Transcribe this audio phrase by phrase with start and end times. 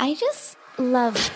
[0.00, 1.30] I just love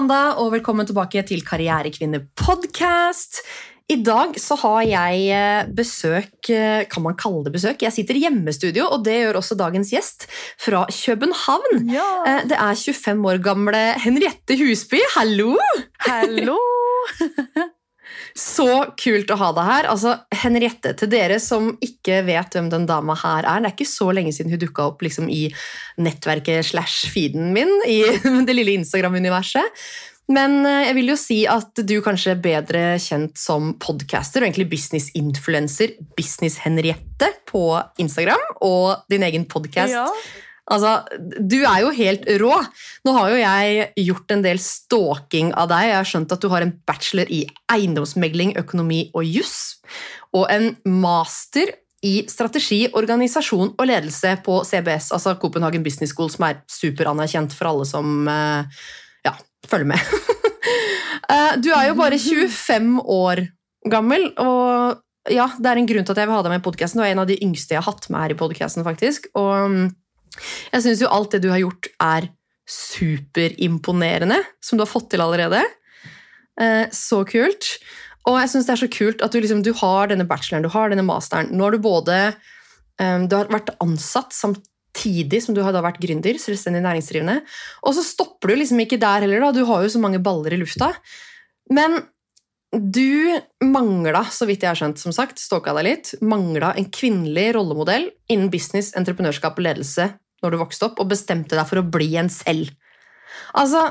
[0.00, 3.42] mandag og velkommen tilbake til Karrierekvinne podcast.
[3.90, 7.82] I dag så har jeg eh, besøk eh, Kan man kalle det besøk?
[7.84, 10.24] Jeg sitter i hjemmestudio, og det gjør også dagens gjest
[10.62, 11.90] fra København.
[11.92, 12.38] Ja.
[12.48, 15.02] Det er 25 år gamle Henriette Husby.
[15.18, 15.52] Hallo!
[16.06, 16.56] Hallo!
[18.36, 18.68] Så
[19.00, 19.88] kult å ha deg her.
[19.92, 23.90] Altså, Henriette, til dere som ikke vet hvem den dama her er, det er ikke
[23.90, 25.48] så lenge siden hun dukka opp liksom, i
[26.00, 28.02] nettverket slash feeden min i
[28.46, 29.82] det lille Instagram-universet.
[30.30, 34.50] Men eh, jeg vil jo si at du kanskje er bedre kjent som podcaster og
[34.50, 37.64] egentlig business-influencer Business-Henriette på
[38.02, 39.96] Instagram og din egen podkast.
[39.96, 40.06] Ja.
[40.70, 42.54] Altså, du er jo helt rå.
[43.06, 45.88] Nå har jo jeg gjort en del stalking av deg.
[45.88, 49.80] Jeg har skjønt at du har en bachelor i eiendomsmegling, økonomi og juss.
[50.36, 51.74] Og en master
[52.06, 57.68] i strategi, organisasjon og ledelse på CBS, altså Copenhagen Business School, som er superanerkjent for
[57.72, 58.82] alle som eh,
[59.26, 59.36] ja,
[59.68, 60.10] følger med.
[61.30, 63.44] Eh, du er jo bare 25 år
[63.92, 66.64] gammel, og ja, det er en grunn til at jeg vil ha deg med i
[66.64, 66.98] podkasten.
[66.98, 69.28] Du er en av de yngste jeg har hatt med her i podkasten, faktisk.
[69.38, 69.84] Og mm,
[70.72, 72.28] jeg syns jo alt det du har gjort, er
[72.70, 75.62] superimponerende, som du har fått til allerede.
[76.60, 77.74] Eh, så kult.
[78.28, 80.72] Og jeg syns det er så kult at du, liksom, du har denne bacheloren, du
[80.72, 81.50] har denne masteren.
[81.54, 86.00] Nå har du både eh, Du har vært ansatt samtidig som du har da vært
[86.02, 87.40] gründer, selvstendig næringsdrivende.
[87.86, 89.52] Og så stopper du liksom ikke der heller, da.
[89.56, 90.92] Du har jo så mange baller i lufta.
[91.74, 92.02] Men
[92.70, 97.48] du mangla, så vidt jeg har skjønt, som sagt, stalka deg litt, mangla en kvinnelig
[97.56, 100.06] rollemodell innen business, entreprenørskap og ledelse
[100.40, 102.70] når du vokste opp, og bestemte deg for å bli en selv.
[103.58, 103.82] Altså,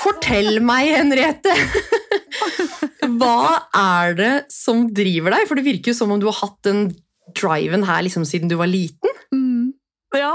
[0.00, 1.54] fortell meg, Henriette!
[3.20, 5.46] Hva er det som driver deg?
[5.48, 6.88] For det virker jo som om du har hatt den
[7.34, 9.22] driven her liksom siden du var liten.
[9.32, 9.72] Mm.
[10.18, 10.34] Ja.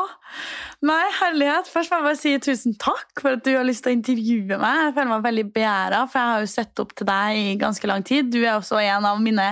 [0.80, 1.68] Nei, herlighet.
[1.68, 4.60] Først må jeg bare si tusen takk for at du har lyst til å intervjue
[4.62, 4.78] meg.
[4.86, 7.90] Jeg føler meg veldig begjæra, for jeg har jo sett opp til deg i ganske
[7.92, 8.30] lang tid.
[8.32, 9.50] Du er også en av mine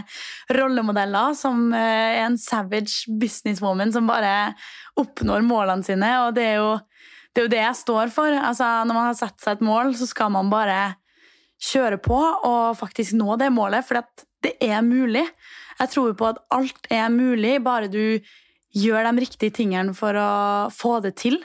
[0.56, 4.32] rollemodeller som eh, er en savage businesswoman som bare
[5.04, 8.32] oppnår målene sine, og det er jo det, er jo det jeg står for.
[8.32, 10.80] Altså, når man har satt seg et mål, så skal man bare
[11.60, 14.00] kjøre på og faktisk nå det målet, for
[14.48, 15.28] det er mulig.
[15.78, 18.16] Jeg tror på at alt er mulig, bare du
[18.76, 20.30] gjør de riktige tingene for å
[20.74, 21.40] få det til.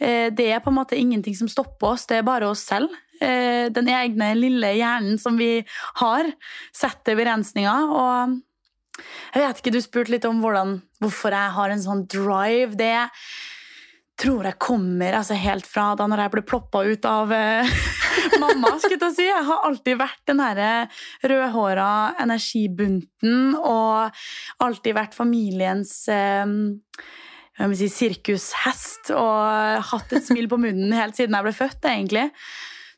[0.00, 2.90] Eh, Det er på en måte ingenting som stopper oss, det er bare oss selv.
[3.20, 5.64] Eh, Den egne lille hjernen som vi
[5.96, 6.32] har,
[6.72, 7.92] setter begrensninger.
[7.92, 8.40] Og
[9.34, 12.76] jeg vet ikke, du spurte litt om hvordan, hvorfor jeg har en sånn drive.
[12.76, 13.08] Det
[14.22, 17.72] tror jeg kommer altså helt fra da når jeg ble ploppa ut av eh,
[18.42, 18.76] mamma.
[18.78, 19.26] skulle jeg si.
[19.28, 20.62] Jeg har alltid vært den her
[21.32, 21.90] rødhåra
[22.22, 24.22] energibunten og
[24.62, 26.44] alltid vært familiens eh,
[27.78, 31.90] si, sirkushest og hatt et smil på munnen helt siden jeg ble født.
[31.90, 32.28] egentlig.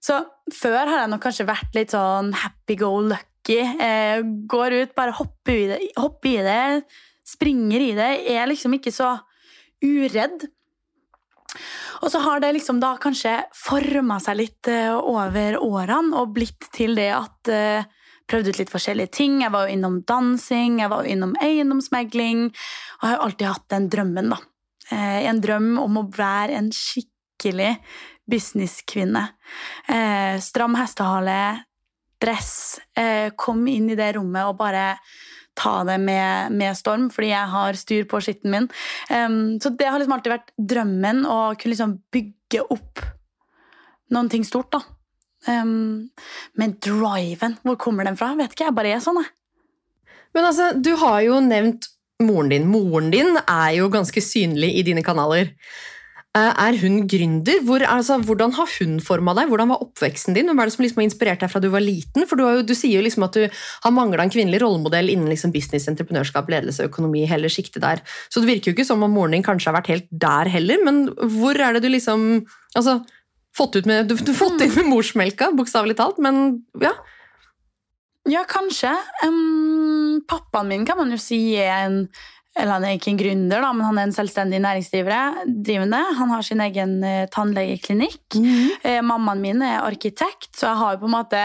[0.04, 0.20] Så
[0.52, 3.62] før har jeg nok kanskje vært litt sånn happy go lucky.
[3.62, 4.20] Eh,
[4.50, 6.64] går ut, bare hopper i det, hopper i det
[7.24, 8.10] springer i det.
[8.34, 9.16] Er liksom ikke så
[9.84, 10.44] uredd.
[12.03, 16.70] Og så har det liksom da kanskje forma seg litt eh, over årene og blitt
[16.75, 17.92] til det at eh,
[18.25, 19.34] Prøvde ut litt forskjellige ting.
[19.42, 22.47] Jeg var jo innom dansing, jeg var jo innom eiendomsmegling.
[22.48, 24.38] Og har jo alltid hatt den drømmen, da.
[24.97, 27.75] Eh, en drøm om å være en skikkelig
[28.25, 29.26] businesskvinne.
[30.41, 31.36] Stram hestehale,
[32.25, 32.81] dress.
[33.36, 34.86] Kom inn i det rommet og bare
[35.59, 38.69] ta det med, med storm, fordi jeg har styr på skitten min.
[39.10, 43.04] Um, så det har liksom alltid vært drømmen å kunne liksom bygge opp
[44.15, 44.75] noen ting stort.
[44.75, 44.82] da.
[45.47, 46.10] Um,
[46.59, 48.32] men driven, hvor kommer den fra?
[48.38, 49.32] Vet ikke, jeg bare er sånn, jeg.
[50.34, 51.86] Men altså, du har jo nevnt
[52.25, 52.66] moren din.
[52.71, 55.53] Moren din er jo ganske synlig i dine kanaler.
[56.34, 57.61] Eh, Er hun gründer?
[57.62, 59.47] Hvor, altså, hvordan har hun forma deg?
[59.53, 60.48] Hvordan var oppveksten din?
[60.51, 62.27] Hvem er det som liksom har inspirert deg fra du var liten?
[62.27, 63.45] For Du, jo, du sier jo liksom at du
[63.84, 68.03] har mangla en kvinnelig rollemodell innen liksom business, entreprenørskap, ledelse, økonomi, hele sjiktet der.
[68.28, 70.83] Så det virker jo ikke som om moren din kanskje har vært helt der heller,
[70.83, 71.04] men
[71.39, 72.27] hvor er det du liksom
[72.75, 72.98] altså,
[73.54, 76.97] fått ut med, Du har fått inn med morsmelka, bokstavelig talt, men ja.
[78.27, 78.91] Ja, kanskje.
[79.22, 81.98] Um, pappaen min kan man jo si er en
[82.54, 86.01] eller han er ikke en gründer, da, men han er en selvstendig næringsdrivende.
[86.21, 88.36] Han har sin egen eh, tannlegeklinikk.
[88.39, 88.68] Mm.
[88.78, 91.41] Eh, mammaen min er arkitekt, så jeg har på en måte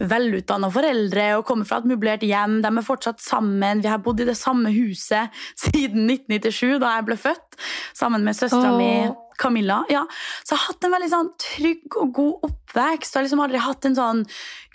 [0.00, 2.62] velutdanna foreldre og kommer fra et møblert hjem.
[2.64, 3.84] De er fortsatt sammen.
[3.84, 7.60] Vi har bodd i det samme huset siden 1997, da jeg ble født,
[7.92, 8.80] sammen med søstera oh.
[8.80, 8.92] mi
[9.40, 9.82] Camilla.
[9.92, 10.04] Ja,
[10.42, 13.14] så jeg har hatt en veldig sånn trygg og god oppvekst.
[13.14, 14.22] Jeg har liksom aldri hatt en sånn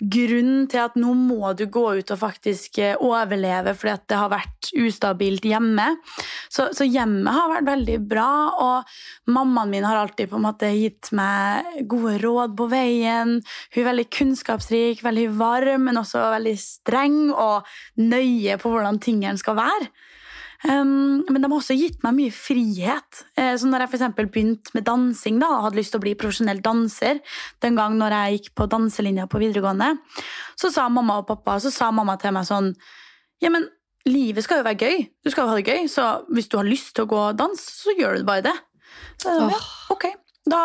[0.00, 4.20] grunn til at nå må du gå ut og faktisk eh, overleve fordi at det
[4.20, 5.86] har vært ustabilt hjemme.
[6.48, 8.30] Så, så hjemmet har vært veldig bra,
[8.60, 13.38] og mammaen min har alltid på en måte gitt meg gode råd på veien.
[13.74, 17.68] Hun er veldig kunnskapsrik, veldig varm, men også veldig streng og
[18.00, 19.90] nøye på hvordan tingene skal være.
[20.60, 23.22] Um, men de har også gitt meg mye frihet.
[23.38, 26.14] Uh, så når jeg eksempel begynte med dansing da, og hadde lyst til å bli
[26.20, 27.22] profesjonell danser,
[27.64, 29.94] den gang når jeg gikk på danselinja på videregående,
[30.60, 32.74] så sa mamma og pappa så sa mamma til meg sånn
[33.40, 33.70] Ja, men
[34.04, 35.06] livet skal jo være gøy.
[35.24, 37.38] Du skal jo ha det gøy, så hvis du har lyst til å gå og
[37.40, 38.56] danse, så gjør du bare det.
[39.20, 39.60] Så, jeg ja,
[39.92, 40.06] ok,
[40.48, 40.62] da,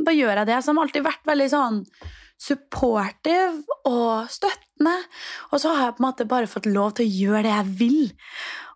[0.00, 0.60] da gjør jeg det.
[0.64, 1.82] Så har alltid vært veldig sånn
[2.36, 4.94] supportive og støttende.
[5.52, 7.76] Og så har jeg på en måte bare fått lov til å gjøre det jeg
[7.80, 8.00] vil.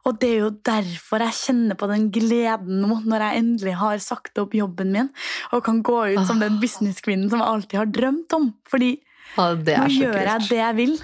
[0.09, 4.03] Og det er jo derfor jeg kjenner på den gleden nå, når jeg endelig har
[4.05, 5.13] sagt opp jobben min
[5.53, 8.51] og kan gå ut som den businesskvinnen som jeg alltid har drømt om.
[8.71, 8.95] Fordi
[9.37, 10.95] Ja, nå gjør jeg det jeg vil.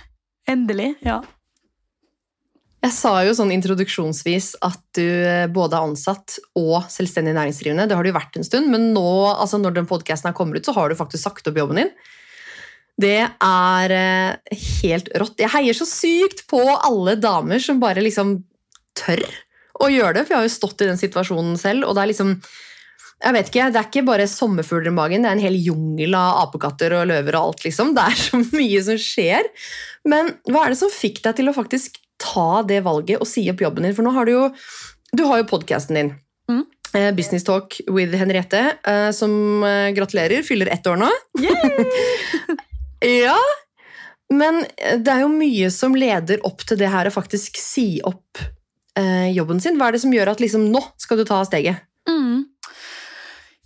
[0.51, 0.93] Endelig.
[1.05, 1.21] Ja.
[2.87, 7.89] Jeg sa jo sånn introduksjonsvis at du eh, både er ansatt og selvstendig næringsdrivende.
[7.91, 10.67] Det har du vært en stund, men nå, altså når den podcasten her kommer ut,
[10.67, 11.91] så har du faktisk sagt opp jobben din.
[12.97, 15.41] Det er eh, helt rått.
[15.43, 18.39] Jeg heier så sykt på alle damer som bare liksom
[18.99, 19.25] tør
[19.83, 22.13] å gjøre det, for jeg har jo stått i den situasjonen selv, og det er
[22.13, 22.39] liksom
[23.17, 26.17] jeg vet ikke, Det er ikke bare sommerfugler i magen, det er en hel jungel
[26.19, 27.39] av apekatter og løver.
[27.39, 27.95] og alt liksom.
[27.97, 29.49] Det er så mye som skjer.
[30.05, 33.47] Men hva er det som fikk deg til å faktisk ta det valget og si
[33.53, 33.97] opp jobben din?
[33.97, 34.45] For nå har du jo,
[35.17, 36.13] du har jo podkasten din.
[36.53, 36.67] Mm.
[36.93, 41.09] Eh, Business Talk with Henriette, eh, som eh, gratulerer, fyller ett år nå.
[43.25, 43.39] ja,
[44.29, 48.45] men det er jo mye som leder opp til det her å faktisk si opp
[48.99, 49.79] eh, jobben sin.
[49.79, 51.85] Hva er det som gjør at liksom, nå skal du ta steget?
[52.09, 52.47] Mm.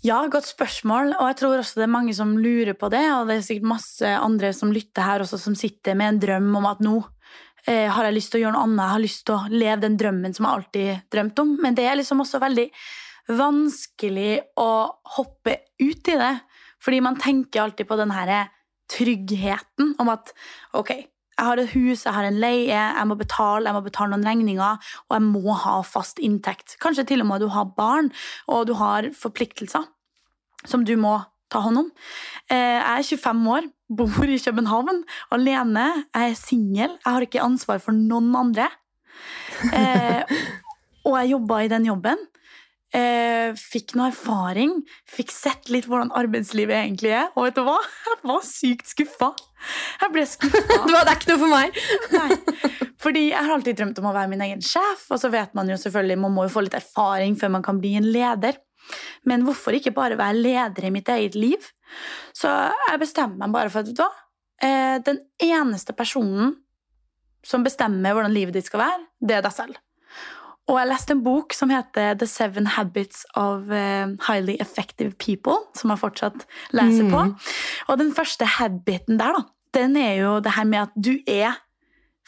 [0.07, 1.15] Ja, godt spørsmål.
[1.19, 3.05] Og jeg tror også det er mange som lurer på det.
[3.19, 6.49] Og det er sikkert masse andre som lytter her også, som sitter med en drøm
[6.63, 6.97] om at nå
[7.67, 8.85] eh, har jeg lyst til å gjøre noe annet.
[8.85, 11.53] Jeg har lyst til å leve den drømmen som jeg alltid drømt om.
[11.61, 12.67] Men det er liksom også veldig
[13.31, 14.71] vanskelig å
[15.19, 16.35] hoppe ut i det.
[16.81, 18.47] Fordi man tenker alltid på den herre
[18.91, 20.33] tryggheten om at
[20.77, 20.95] ok,
[21.41, 24.27] jeg har et hus, jeg har en leie, jeg må betale, jeg må betale noen
[24.29, 26.77] regninger, og jeg må ha fast inntekt.
[26.83, 28.11] Kanskje til og med du har barn,
[28.47, 29.87] og du har forpliktelser
[30.69, 31.15] som du må
[31.51, 31.89] ta hånd om.
[32.53, 35.01] Eh, Jeg er 25 år, bor i København,
[35.33, 38.69] alene, jeg er singel, jeg har ikke ansvar for noen andre.
[39.73, 40.23] Eh,
[41.09, 42.21] Og jeg jobba i den jobben.
[42.91, 44.73] Eh, fikk noe erfaring,
[45.07, 47.29] fikk sett litt hvordan arbeidslivet egentlig er.
[47.37, 47.77] Og vet du hva?
[48.09, 49.29] Jeg var sykt skuffa.
[50.01, 50.63] Jeg ble skuffa.
[50.89, 51.79] Det var- ikke noe for meg!
[52.19, 52.81] Nei.
[53.01, 55.71] Fordi jeg har alltid drømt om å være min egen sjef, og så vet man
[55.71, 58.59] jo selvfølgelig, man må jo få litt erfaring før man kan bli en leder.
[59.29, 61.71] Men hvorfor ikke bare være leder i mitt eget liv?
[62.37, 64.11] Så jeg bestemmer meg bare for at, vet du hva,
[64.67, 66.57] eh, den eneste personen
[67.47, 69.79] som bestemmer hvordan livet ditt skal være, det er deg selv.
[70.71, 75.59] Og jeg leste en bok som heter The Seven Habits of eh, Highly Effective People,
[75.75, 76.47] som jeg fortsatt
[76.77, 77.25] leser på.
[77.27, 77.35] Mm.
[77.91, 79.43] Og den første habiten der, da,
[79.75, 81.59] den er jo det her med at du er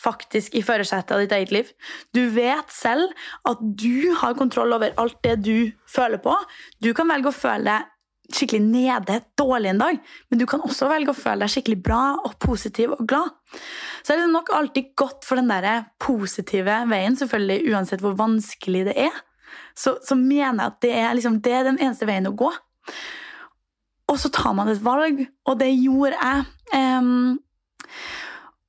[0.03, 1.71] faktisk i førersetet av ditt eget liv.
[2.17, 3.13] Du vet selv
[3.49, 6.35] at du har kontroll over alt det du føler på.
[6.83, 7.91] Du kan velge å føle deg
[8.33, 9.99] skikkelig nede, dårlig en dag,
[10.31, 13.33] men du kan også velge å føle deg skikkelig bra og positiv og glad.
[14.03, 18.87] Så er det nok alltid godt for den der positive veien, selvfølgelig uansett hvor vanskelig
[18.91, 19.19] det er.
[19.77, 22.51] Så, så mener jeg at det er, liksom, det er den eneste veien å gå.
[24.13, 26.45] Og så tar man et valg, og det gjorde jeg.
[26.77, 27.41] Um,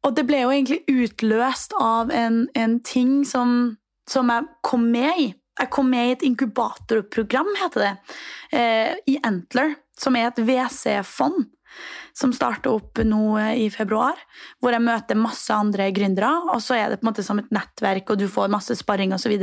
[0.03, 3.77] og det ble jo egentlig utløst av en, en ting som,
[4.09, 5.29] som jeg kom med i.
[5.59, 7.93] Jeg kom med i et inkubatorprogram, heter det,
[8.57, 11.45] eh, i Antler, som er et WC-fond.
[12.13, 14.13] Som starter opp nå i februar,
[14.61, 16.29] hvor jeg møter masse andre gründere.
[16.53, 19.13] Og så er det på en måte som et nettverk, og du får masse sparring
[19.13, 19.33] osv.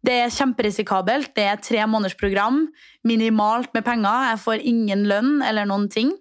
[0.00, 1.34] Det er kjemperisikabelt.
[1.36, 2.62] Det er et tre måneders program.
[3.04, 4.30] Minimalt med penger.
[4.32, 6.14] Jeg får ingen lønn eller noen ting.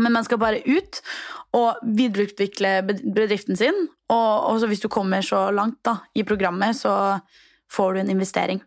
[0.00, 1.02] Men man skal bare ut
[1.52, 3.88] og videreutvikle bedriften sin.
[4.12, 7.20] Og hvis du kommer så langt da, i programmet, så
[7.72, 8.62] får du en investering.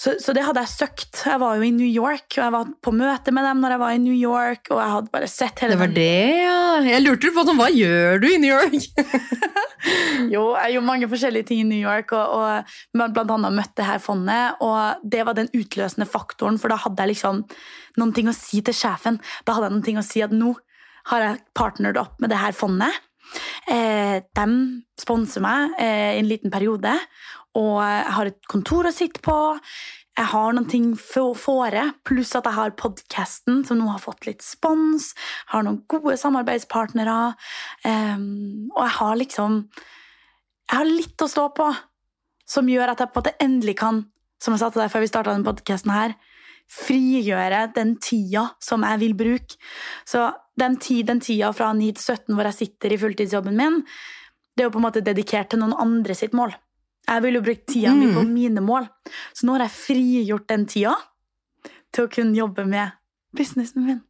[0.00, 1.22] så, så, det hadde jeg søkt.
[1.26, 3.82] Jeg var jo i New York, og jeg var på møte med dem når jeg
[3.82, 4.70] var i New York.
[4.70, 6.56] og jeg hadde bare sett hele Det var det, ja.
[6.86, 8.78] Jeg lurte på sånn, hva gjør du i New York?
[10.34, 13.90] jo, jeg gjorde mange forskjellige ting i New York, og, og blant annet møtte det
[13.90, 14.64] her fondet.
[14.64, 17.44] Og det var den utløsende faktoren, for da hadde jeg liksom
[18.00, 19.20] noen ting å si til sjefen.
[19.44, 20.54] Da hadde jeg noen ting å si at nå
[21.10, 22.96] har jeg partnert opp med det her fondet.
[23.70, 24.46] Eh, de
[25.00, 26.92] sponser meg eh, i en liten periode,
[27.58, 29.36] og jeg har et kontor å sitte på.
[30.18, 34.42] Jeg har noen ting fore, pluss at jeg har podkasten, som nå har fått litt
[34.44, 35.12] spons.
[35.52, 37.32] Har noen gode samarbeidspartnere.
[37.86, 39.62] Um, og jeg har liksom
[40.70, 41.66] Jeg har litt å stå på
[42.50, 44.04] som gjør at jeg på en måte endelig kan,
[44.42, 46.14] som jeg sa til deg før vi starta denne podkasten her,
[46.70, 49.58] frigjøre den tida som jeg vil bruke.
[50.06, 53.80] Så den, den tida fra 9 til 17 hvor jeg sitter i fulltidsjobben min,
[54.54, 56.54] det er jo på en måte dedikert til noen andre sitt mål.
[57.08, 58.34] Jeg vil jo bruke tida mi på mm.
[58.34, 58.86] mine mål.
[59.34, 60.94] Så nå har jeg frigjort den tida
[61.90, 62.94] til å kunne jobbe med
[63.34, 64.00] businessen min.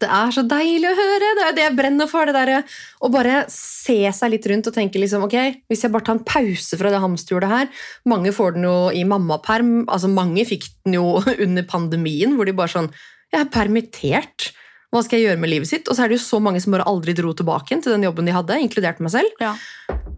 [0.00, 1.30] Det er så deilig å høre!
[1.36, 2.28] Det er det jeg brenner for.
[2.28, 5.36] det der, Og bare se seg litt rundt og tenke liksom, ok,
[5.68, 9.04] hvis jeg bare tar en pause fra det hamsterhjulet her Mange får den jo i
[9.04, 9.84] mammaperm.
[9.88, 12.90] altså Mange fikk den jo under pandemien, hvor de bare sånn
[13.30, 14.50] Jeg er permittert.
[14.90, 15.86] Hva skal jeg gjøre med livet sitt?
[15.86, 18.26] Og så er det jo så mange som bare aldri dro tilbake til den jobben
[18.26, 19.36] de hadde, inkludert meg selv.
[19.38, 19.52] Ja.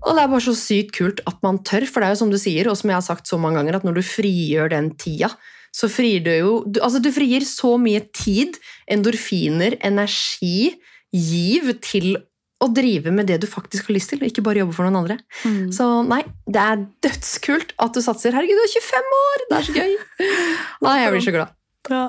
[0.01, 2.33] Og det er bare så sykt kult at man tør, for det er jo som
[2.33, 4.89] du sier, og som jeg har sagt så mange ganger, at når du frigjør den
[4.97, 5.29] tida,
[5.73, 8.59] så frier du jo du, Altså, du frigir så mye tid,
[8.91, 10.75] endorfiner, energi,
[11.13, 12.15] giv til
[12.63, 15.01] å drive med det du faktisk har lyst til, og ikke bare jobbe for noen
[15.01, 15.17] andre.
[15.43, 15.73] Mm.
[15.75, 18.37] Så nei, det er dødskult at du satser.
[18.37, 19.47] Herregud, du er 25 år!
[19.49, 19.95] Det er så gøy!
[20.87, 21.57] Nei, jeg blir så glad.
[21.91, 22.05] Ja.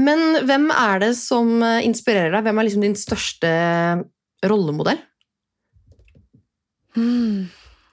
[0.00, 2.44] Men hvem er det som eh, inspirerer deg?
[2.46, 3.50] Hvem er liksom din største
[4.46, 5.00] rollemodell?
[6.96, 7.50] Hmm.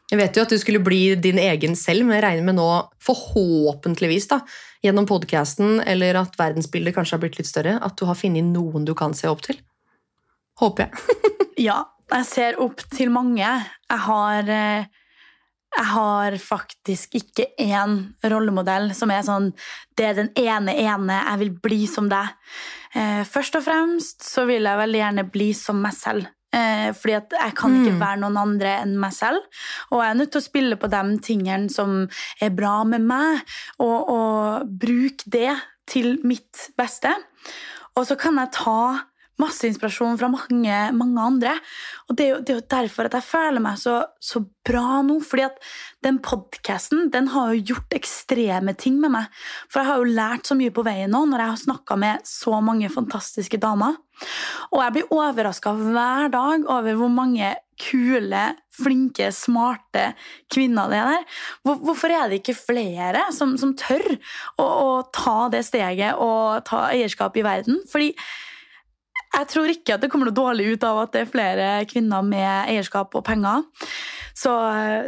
[0.08, 2.68] Jeg vet jo at du skulle bli din egen selv, men jeg regner med nå,
[3.04, 4.40] forhåpentligvis, da,
[4.86, 8.88] gjennom podkasten, eller at verdensbildet kanskje har blitt litt større, at du har funnet noen
[8.88, 9.60] du kan se opp til.
[10.62, 11.26] Håper jeg.
[11.68, 11.82] ja,
[12.14, 13.44] jeg ser opp til mange.
[13.44, 14.88] Jeg har eh,
[15.78, 19.52] jeg har faktisk ikke én rollemodell som er sånn
[19.98, 22.32] Det er den ene ene, jeg vil bli som deg.
[22.96, 26.32] Eh, først og fremst så vil jeg veldig gjerne bli som meg selv.
[26.56, 28.00] Eh, fordi at jeg kan ikke mm.
[28.00, 29.44] være noen andre enn meg selv.
[29.92, 31.98] Og jeg er nødt til å spille på de tingene som
[32.42, 33.44] er bra med meg,
[33.84, 35.51] og, og bruke det
[35.88, 37.12] til mitt beste.
[37.98, 38.80] Og så kan jeg ta
[39.41, 41.56] masse inspirasjon fra mange, mange andre.
[42.08, 45.01] Og det er, jo, det er, jo, derfor at jeg føler meg så, så bra
[45.06, 45.20] nå.
[45.24, 45.62] fordi at
[46.06, 49.29] den podkasten den har jo gjort ekstreme ting med meg.
[49.70, 52.27] For jeg har jo lært så mye på veien nå når jeg har snakka med
[52.27, 53.98] så mange fantastiske damer.
[54.74, 60.12] Og jeg blir overraska hver dag over hvor mange kule, flinke, smarte
[60.53, 61.38] kvinner det er der.
[61.86, 64.15] Hvorfor er det ikke flere som, som tør
[64.58, 67.84] å, å ta det steget og ta eierskap i verden?
[67.91, 68.12] Fordi
[69.38, 72.25] jeg tror ikke at det kommer noe dårlig ut av at det er flere kvinner
[72.25, 73.65] med eierskap og penger.
[74.38, 74.51] Så,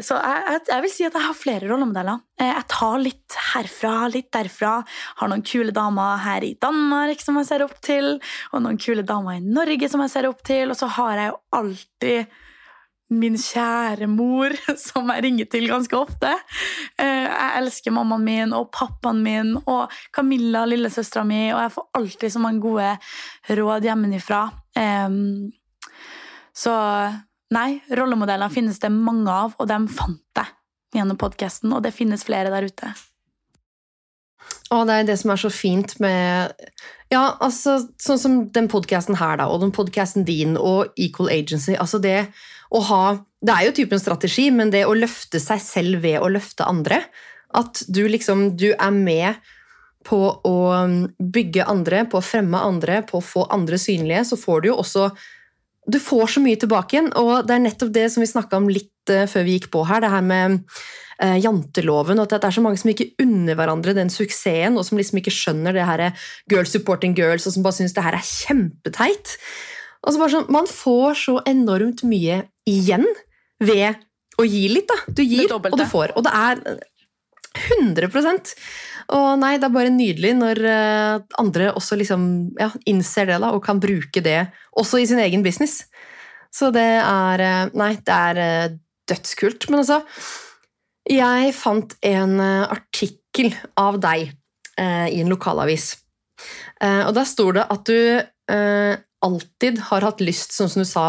[0.06, 2.22] så jeg, jeg, vil si at jeg har flere rollemodeller.
[2.42, 4.80] Eh, jeg tar litt herfra, litt derfra.
[5.22, 8.16] Har noen kule damer her i Danmark som jeg ser opp til,
[8.54, 11.34] og noen kule damer i Norge som jeg ser opp til, og så har jeg
[11.34, 12.40] jo alltid
[13.10, 14.54] min kjære mor,
[14.88, 16.34] som jeg ringer til ganske ofte.
[17.00, 21.90] Eh, jeg elsker mammaen min og pappaen min og Camilla, lillesøstera mi, og jeg får
[22.02, 22.94] alltid så mange gode
[23.60, 24.44] råd hjemmefra.
[26.60, 26.74] Så
[27.56, 32.26] nei, rollemodeller finnes det mange av, og dem fant jeg gjennom podkasten, og det finnes
[32.26, 32.94] flere der ute.
[34.74, 36.54] Og det er det som er så fint med
[37.10, 41.74] Ja, altså, sånn som den podkasten her, da, og den podkasten din og Equal Agency.
[41.74, 42.28] altså det
[42.70, 43.04] å ha
[43.40, 47.02] Det er jo typen strategi, men det å løfte seg selv ved å løfte andre
[47.56, 49.40] At du liksom Du er med
[50.10, 50.60] på å
[51.20, 54.78] bygge andre, på å fremme andre, på å få andre synlige, så får du jo
[54.80, 55.10] også
[55.92, 58.70] Du får så mye tilbake igjen, og det er nettopp det som vi snakka om
[58.72, 62.50] litt uh, før vi gikk på her, det her med uh, janteloven, og at det
[62.52, 65.88] er så mange som ikke unner hverandre den suksessen, og som liksom ikke skjønner det
[65.90, 66.06] her
[66.52, 69.36] girls supporting girls, og som bare syns det her er kjempeteit.
[70.06, 73.06] Altså bare sånn, Man får så enormt mye igjen
[73.60, 74.00] ved
[74.40, 74.88] å gi litt.
[74.88, 75.00] da.
[75.12, 76.14] Du gir, og du får.
[76.16, 76.62] Og det er
[77.60, 78.54] 100%
[79.18, 82.28] Og nei, det er bare nydelig når eh, andre også liksom
[82.60, 84.44] ja, innser det da, og kan bruke det
[84.78, 85.82] også i sin egen business.
[86.54, 88.78] Så det er eh, Nei, det er eh,
[89.10, 89.68] dødskult.
[89.70, 90.04] Men altså
[91.10, 94.30] Jeg fant en artikkel av deg
[94.78, 95.96] eh, i en lokalavis.
[96.80, 98.00] Eh, og der står det at du
[98.54, 98.94] eh,
[99.26, 101.08] alltid har hatt lyst, sånn som du sa,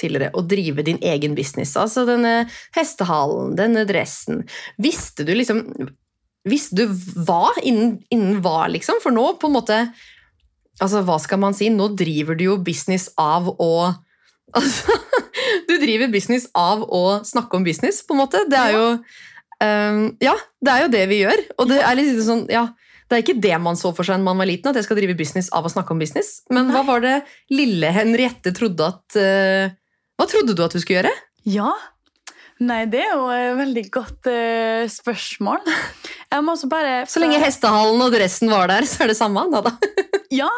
[0.00, 1.74] tidligere, å drive din egen business.
[1.76, 4.46] Altså denne hestehalen, denne dressen.
[4.82, 5.66] Visste du liksom
[6.42, 6.88] Visste du
[7.22, 8.96] hva innen, innen hva, liksom?
[8.98, 9.76] For nå på en måte
[10.82, 11.68] Altså, hva skal man si?
[11.70, 13.72] Nå driver du jo business av å
[14.58, 14.96] Altså,
[15.68, 18.42] du driver business av å snakke om business, på en måte.
[18.50, 21.44] Det er jo um, Ja, det er jo det vi gjør.
[21.62, 22.66] Og det er litt sånn, ja,
[23.12, 24.96] det er ikke det man så for seg da man var liten, at jeg skal
[24.96, 26.38] drive business av å snakke om business.
[26.48, 26.76] Men Nei.
[26.76, 27.16] hva var det
[27.52, 29.74] lille Henriette trodde at uh,
[30.16, 31.12] Hva trodde du at du skulle gjøre?
[31.52, 31.72] Ja,
[32.62, 35.62] Nei, det er jo et veldig godt uh, spørsmål.
[36.32, 37.02] Jeg må også bare...
[37.10, 39.42] Så lenge hestehalen og dressen var der, så er det samme?
[39.50, 39.72] Da, da.
[40.42, 40.50] ja.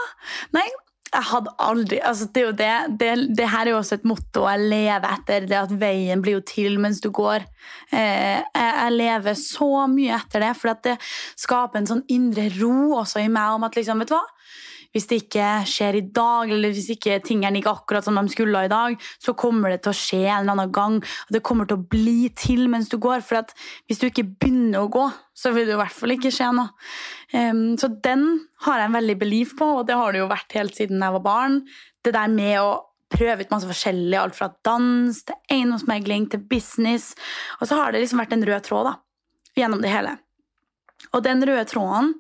[0.55, 0.67] Nei,
[1.15, 4.69] jeg hadde aldri altså det, det, det, det, her er jo også et motto jeg
[4.73, 5.47] lever etter.
[5.51, 7.47] Det at veien blir jo til mens du går.
[7.95, 10.97] Eh, jeg, jeg, lever så mye etter det, for det
[11.41, 14.25] skaper en sånn indre ro også i meg om at liksom, vet du hva?
[14.95, 18.65] Hvis det ikke skjer i dag, eller hvis ikke tingene gikk akkurat som de skulle
[18.65, 21.01] i dag, så kommer det til å skje en eller annen gang.
[21.03, 23.25] og Det kommer til å bli til mens du går.
[23.27, 23.43] For
[23.91, 26.71] hvis du ikke begynner å gå, så vil det i hvert fall ikke skje noe.
[27.35, 28.27] Um, så den
[28.69, 31.17] har jeg en veldig belief på, og det har det jo vært helt siden jeg
[31.19, 31.63] var barn.
[32.05, 32.75] Det der med å
[33.15, 37.13] prøve ut masse forskjellig, alt fra dans til eiendomsmegling til business.
[37.61, 38.95] Og så har det liksom vært en rød tråd da,
[39.59, 40.17] gjennom det hele.
[41.13, 42.15] Og den røde tråden,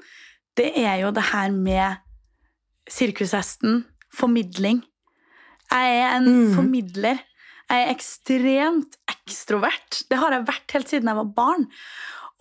[0.58, 2.03] det er jo det her med
[2.90, 4.82] sirkushesten formidling.
[5.70, 6.50] Jeg er en mm.
[6.56, 7.22] formidler.
[7.70, 10.02] Jeg er ekstremt ekstrovert.
[10.10, 11.64] Det har jeg vært helt siden jeg var barn.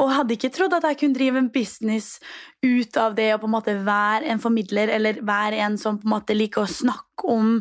[0.02, 2.18] Og hadde ikke trodd at jeg kunne drive en business
[2.66, 6.10] ut av det å på en måte være en formidler eller være en som på
[6.10, 7.56] en måte liker å snakke om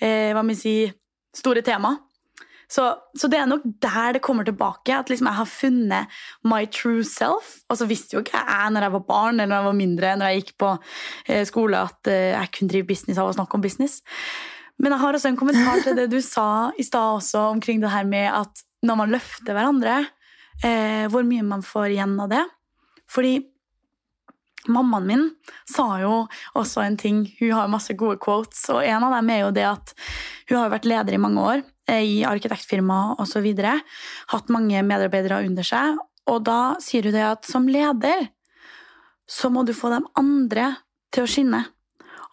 [0.00, 0.88] eh, hva må si,
[1.36, 1.92] store tema.
[2.70, 2.86] Så,
[3.18, 4.94] så, det er nok der det kommer tilbake.
[4.96, 7.60] At liksom jeg har funnet my true self.
[7.68, 10.16] Og så visste jo ikke jeg når jeg var barn eller når jeg var mindre,
[10.16, 10.72] når jeg gikk på
[11.28, 14.00] eh, skole, at eh, jeg kunne drive business av å snakke om business.
[14.80, 17.94] Men jeg har også en kommentar til det du sa i stad også, omkring det
[17.94, 20.02] her med at når man løfter hverandre,
[20.64, 22.44] eh, hvor mye man får igjen av det.
[23.10, 23.38] Fordi
[24.64, 25.24] Mammaen min
[25.68, 26.12] sa jo
[26.56, 27.24] også en ting.
[27.40, 29.92] Hun har masse gode quotes, og en av dem er jo det at
[30.48, 31.64] hun har vært leder i mange år.
[31.84, 33.44] Eh, i arkitektfirma osv.
[34.32, 35.98] Hatt mange medarbeidere under seg.
[36.32, 38.30] Og da sier du det at som leder
[39.28, 40.70] så må du få de andre
[41.12, 41.60] til å skinne.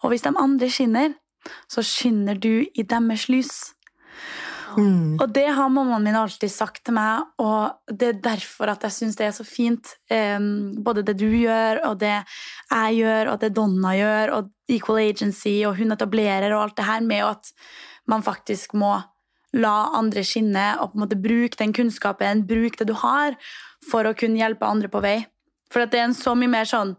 [0.02, 1.14] Og hvis de andre skinner,
[1.68, 3.52] så skinner du i deres lys.
[4.72, 5.20] Mm.
[5.20, 8.96] Og det har mammaen min alltid sagt til meg, og det er derfor at jeg
[8.96, 9.94] syns det er så fint.
[10.08, 15.02] Um, både det du gjør, og det jeg gjør, og det Donna gjør, og Equal
[15.04, 17.52] Agency, og hun etablerer, og alt det her med at
[18.08, 18.96] man faktisk må
[19.52, 23.36] la andre skinne og på en måte bruke den kunnskapen, bruke det du har,
[23.88, 25.18] for å kunne hjelpe andre på vei.
[25.72, 26.94] For det er en så mye mer sånn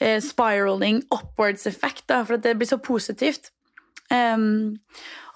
[0.00, 3.52] eh, spiraling upwards-effekt, for det blir så positivt.
[4.10, 4.80] Um,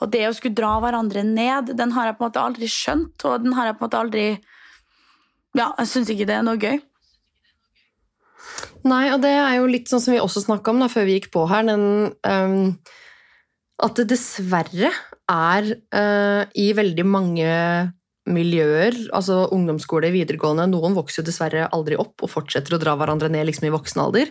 [0.03, 3.22] og det å skulle dra hverandre ned, den har jeg på en måte aldri skjønt,
[3.29, 4.27] og den har jeg på en måte aldri
[5.55, 6.81] Ja, jeg syns ikke det er noe gøy.
[8.85, 11.14] Nei, og det er jo litt sånn som vi også snakka om da, før vi
[11.20, 11.87] gikk på her, den
[12.27, 12.74] um,
[13.83, 14.90] At det dessverre
[15.30, 17.50] er uh, i veldig mange
[18.24, 23.28] miljøer, altså ungdomsskole, videregående Noen vokser jo dessverre aldri opp og fortsetter å dra hverandre
[23.32, 24.30] ned liksom i voksen alder.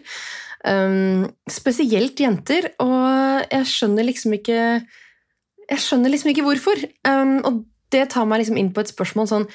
[0.65, 4.59] Um, spesielt jenter, og jeg skjønner liksom ikke
[5.63, 6.79] Jeg skjønner liksom ikke hvorfor.
[7.07, 7.61] Um, og
[7.93, 9.47] det tar meg liksom inn på et spørsmål sånn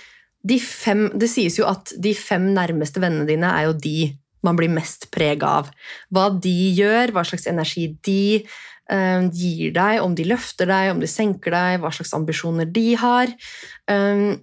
[0.48, 4.14] de fem, Det sies jo at de fem nærmeste vennene dine er jo de
[4.46, 5.70] man blir mest prega av.
[6.14, 8.44] Hva de gjør, hva slags energi de
[8.88, 13.32] gir deg, om de løfter deg, om de senker deg, hva slags ambisjoner de har.
[13.90, 14.38] Um,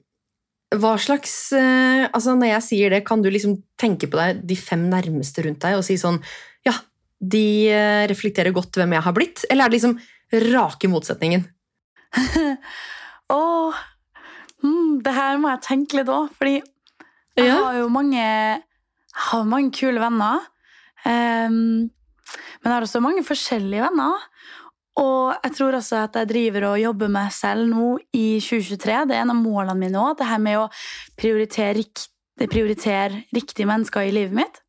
[0.76, 4.58] hva slags uh, altså Når jeg sier det, kan du liksom tenke på deg de
[4.60, 6.18] fem nærmeste rundt deg og si sånn
[6.66, 6.74] Ja,
[7.22, 9.46] de uh, reflekterer godt hvem jeg har blitt?
[9.50, 9.98] Eller er det liksom
[10.52, 11.46] rake motsetningen?
[13.36, 13.78] oh,
[14.66, 16.58] mm, det her må jeg tenke litt òg, fordi
[17.36, 17.60] jeg ja.
[17.60, 18.26] har jo mange,
[19.30, 20.46] har mange kule venner.
[21.06, 21.92] Um,
[22.62, 24.30] men jeg har også mange forskjellige venner.
[24.96, 29.00] Og jeg tror også at jeg driver og jobber med selv nå i 2023.
[29.10, 30.16] Det er en av målene mine òg.
[30.20, 30.70] Det her med å
[31.20, 31.84] prioritere,
[32.40, 34.62] prioritere riktige mennesker i livet mitt.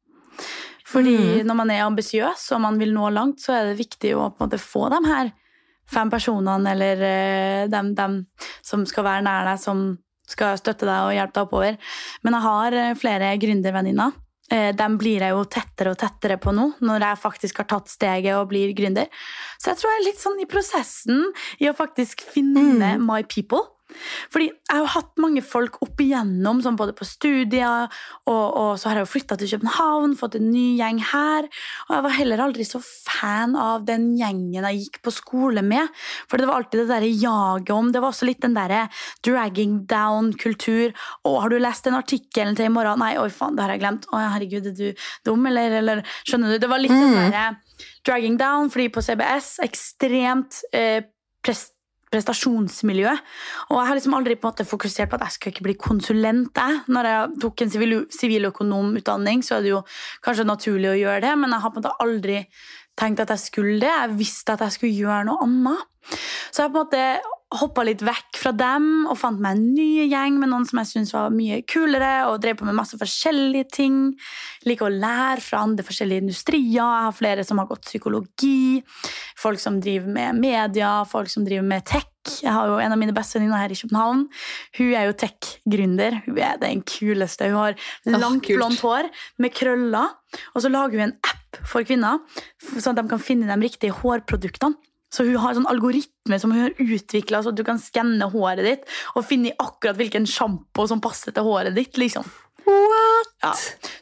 [0.86, 1.46] Fordi mm.
[1.46, 4.42] når man er ambisiøs og man vil nå langt, så er det viktig å på
[4.42, 5.32] en måte få de her
[5.90, 8.20] fem personene eller uh, dem, dem,
[8.66, 9.88] som skal være nær deg, som
[10.26, 11.90] skal støtte deg og hjelpe deg oppover.
[12.26, 14.14] Men jeg har eh, flere gründervenninner
[14.52, 17.90] Eh, dem blir jeg jo tettere og tettere på nå, når jeg faktisk har tatt
[17.90, 19.10] steget og blir gründer.
[19.58, 21.24] Så jeg tror jeg er litt sånn i prosessen
[21.62, 23.06] i å faktisk finne mm.
[23.06, 23.64] my people.
[24.32, 27.86] Fordi jeg har hatt mange folk opp igjennom, sånn både på studier,
[28.26, 31.48] og, og så har jeg jo flytta til København, fått en ny gjeng her.
[31.86, 35.92] Og jeg var heller aldri så fan av den gjengen jeg gikk på skole med.
[36.30, 38.86] For det var alltid det derre jaget om Det var også litt den derre
[39.26, 40.96] dragging down-kultur.
[41.22, 43.00] Å, har du lest den artikkelen til i morgen?
[43.02, 44.10] Nei, oi faen, det har jeg glemt.
[44.10, 45.78] Å, herregud, er du dum, eller?
[45.80, 46.60] eller skjønner du?
[46.62, 47.06] Det var litt mm.
[47.06, 47.46] den derre
[48.06, 51.02] dragging down, fordi på CBS ekstremt eh,
[51.44, 51.75] prest
[52.12, 53.12] prestasjonsmiljø.
[53.70, 55.76] Og jeg har liksom aldri på en måte fokusert på at jeg skal ikke bli
[55.80, 56.56] konsulent.
[56.56, 56.80] Jeg.
[56.92, 57.74] Når jeg tok en
[58.20, 59.84] siviløkonomutdanning, så er det jo
[60.24, 62.42] kanskje naturlig å gjøre det, men jeg har på en måte aldri
[62.96, 63.92] tenkt at jeg skulle det.
[63.92, 65.88] Jeg visste at jeg skulle gjøre noe annet.
[66.50, 69.68] Så jeg har på en måte hoppa litt vekk fra dem og fant meg en
[69.76, 72.98] ny gjeng med noen som jeg syntes var mye kulere, og drev på med masse
[72.98, 74.00] forskjellige ting.
[74.66, 76.66] Liker å lære fra andre forskjellige industrier.
[76.74, 78.82] Jeg har flere som har gått psykologi.
[79.38, 82.10] Folk som driver med media, folk som driver med tech.
[82.42, 84.24] Jeg har jo En av mine beste venninner her i København
[84.74, 86.16] Hun er jo tech-gründer.
[86.24, 87.46] Hun er den kuleste.
[87.46, 87.76] Hun har
[88.10, 89.06] langt, oh, blondt hår
[89.38, 90.10] med krøller.
[90.54, 92.18] Og så lager hun en app for kvinner,
[92.58, 94.74] sånn at de kan finne de riktige hårproduktene.
[95.16, 98.66] Så hun har en sånn algoritme som hun har utvikla, så du kan skanne håret
[98.66, 101.96] ditt og finne akkurat hvilken sjampo som passer til håret ditt.
[101.96, 102.26] liksom.
[102.66, 103.30] What?
[103.44, 103.52] Ja.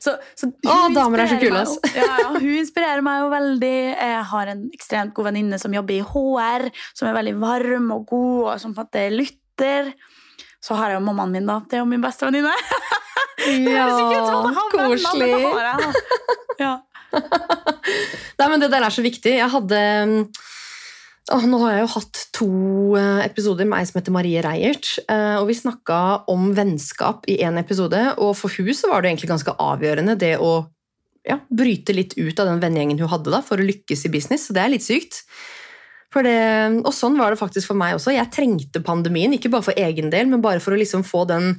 [0.01, 1.77] Så, så Å, damer er så kule, ass.
[1.93, 3.77] Ja, ja, hun inspirerer meg jo veldig.
[3.93, 8.07] Jeg har en ekstremt god venninne som jobber i HR, som er veldig varm og
[8.09, 9.93] god, og som fatter lytter.
[10.65, 11.61] Så har jeg jo mammaen min, da.
[11.69, 12.55] Det er jo min beste venninne.
[13.77, 13.87] ja,
[14.73, 15.31] koselig.
[16.63, 16.79] Ja.
[18.41, 19.37] Nei, men det der er så viktig.
[19.37, 19.83] Jeg hadde
[21.33, 22.47] Oh, nå har jeg jo hatt to
[23.01, 24.91] eh, episoder med ei som heter Marie Reiert.
[25.09, 29.15] Eh, og Vi snakka om vennskap i én episode, og for hun så var det
[29.15, 30.53] egentlig ganske avgjørende det å
[31.25, 34.45] ja, bryte litt ut av den vennegjengen hun hadde da, for å lykkes i business.
[34.51, 35.25] Så det er litt sykt.
[36.15, 36.37] Det,
[36.85, 38.13] og sånn var det faktisk for meg også.
[38.15, 41.55] Jeg trengte pandemien, ikke bare for egen del, men bare for å liksom få den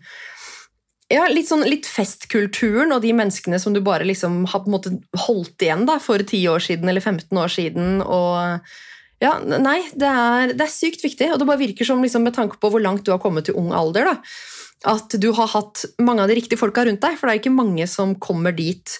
[1.09, 4.77] ja, litt, sånn, litt festkulturen og de menneskene som du bare liksom har på en
[4.77, 4.93] måte
[5.25, 8.03] holdt igjen da, for 10 år siden eller 15 år siden.
[8.05, 8.61] og
[9.23, 12.35] ja, nei, det er, det er, sykt viktig, og det bare virker som liksom, med
[12.35, 14.15] tanke på hvor langt du har kommet til ung alder, da,
[14.91, 17.15] at du har hatt mange av de riktige folka rundt deg.
[17.17, 18.97] For det er ikke mange som kommer dit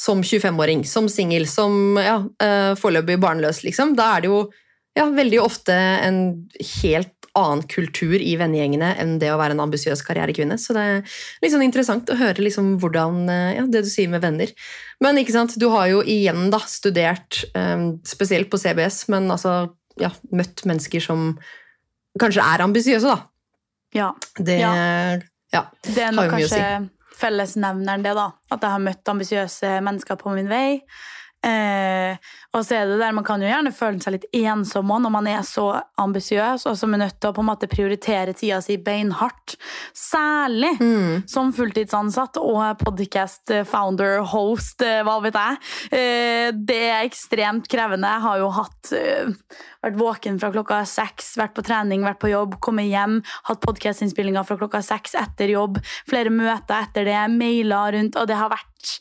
[0.00, 3.60] som 25-åring, som singel, som ja, uh, foreløpig barnløs.
[3.66, 3.92] Liksom.
[3.98, 4.40] Da er det jo
[4.98, 6.20] ja, veldig ofte en
[6.82, 10.56] helt annen kultur i vennegjengene enn det å være en ambisiøs karrierekvinne.
[10.58, 14.10] Så det er litt sånn interessant å høre liksom hvordan, eh, ja, det du sier
[14.10, 14.50] med venner.
[15.00, 19.70] Men ikke sant, du har jo igjen da studert, um, spesielt på CBS, men altså
[20.00, 21.34] ja, møtt mennesker som
[22.20, 23.20] kanskje er ambisiøse, da.
[23.94, 24.10] Ja.
[24.36, 24.72] Det, ja.
[25.54, 26.90] ja det er nok kanskje si.
[27.20, 28.26] fellesnevneren, det, da.
[28.50, 30.80] At jeg har møtt ambisiøse mennesker på min vei.
[31.46, 32.18] Eh,
[32.52, 35.28] og så er det der Man kan jo gjerne føle seg litt ensom når man
[35.30, 35.70] er så
[36.02, 39.56] ambisiøs og som er nødt til å på en måte prioritere tida si beinhardt.
[39.96, 41.28] Særlig mm.
[41.30, 45.60] som fulltidsansatt og podcast founder, host, eh, hva vet jeg.
[45.96, 48.10] Eh, det er ekstremt krevende.
[48.10, 49.32] Jeg har jo hatt eh,
[49.84, 54.46] vært våken fra klokka seks, vært på trening, vært på jobb, kommet hjem, hatt podkastinnspillinger
[54.46, 58.98] fra klokka seks etter jobb, flere møter etter det, mailer rundt, og det har vært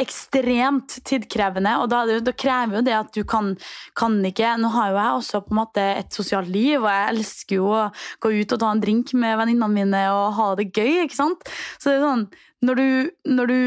[0.00, 3.54] ekstremt tidkrevende, og da, da, krever jo det at du kan,
[3.96, 7.12] kan, ikke Nå har jo jeg også på en måte et sosialt liv, og jeg
[7.14, 7.84] elsker jo å
[8.22, 11.04] gå ut og ta en drink med venninnene mine og ha det gøy.
[11.04, 11.48] ikke sant?
[11.78, 12.26] Så det er sånn
[12.66, 12.88] Når du,
[13.36, 13.60] når du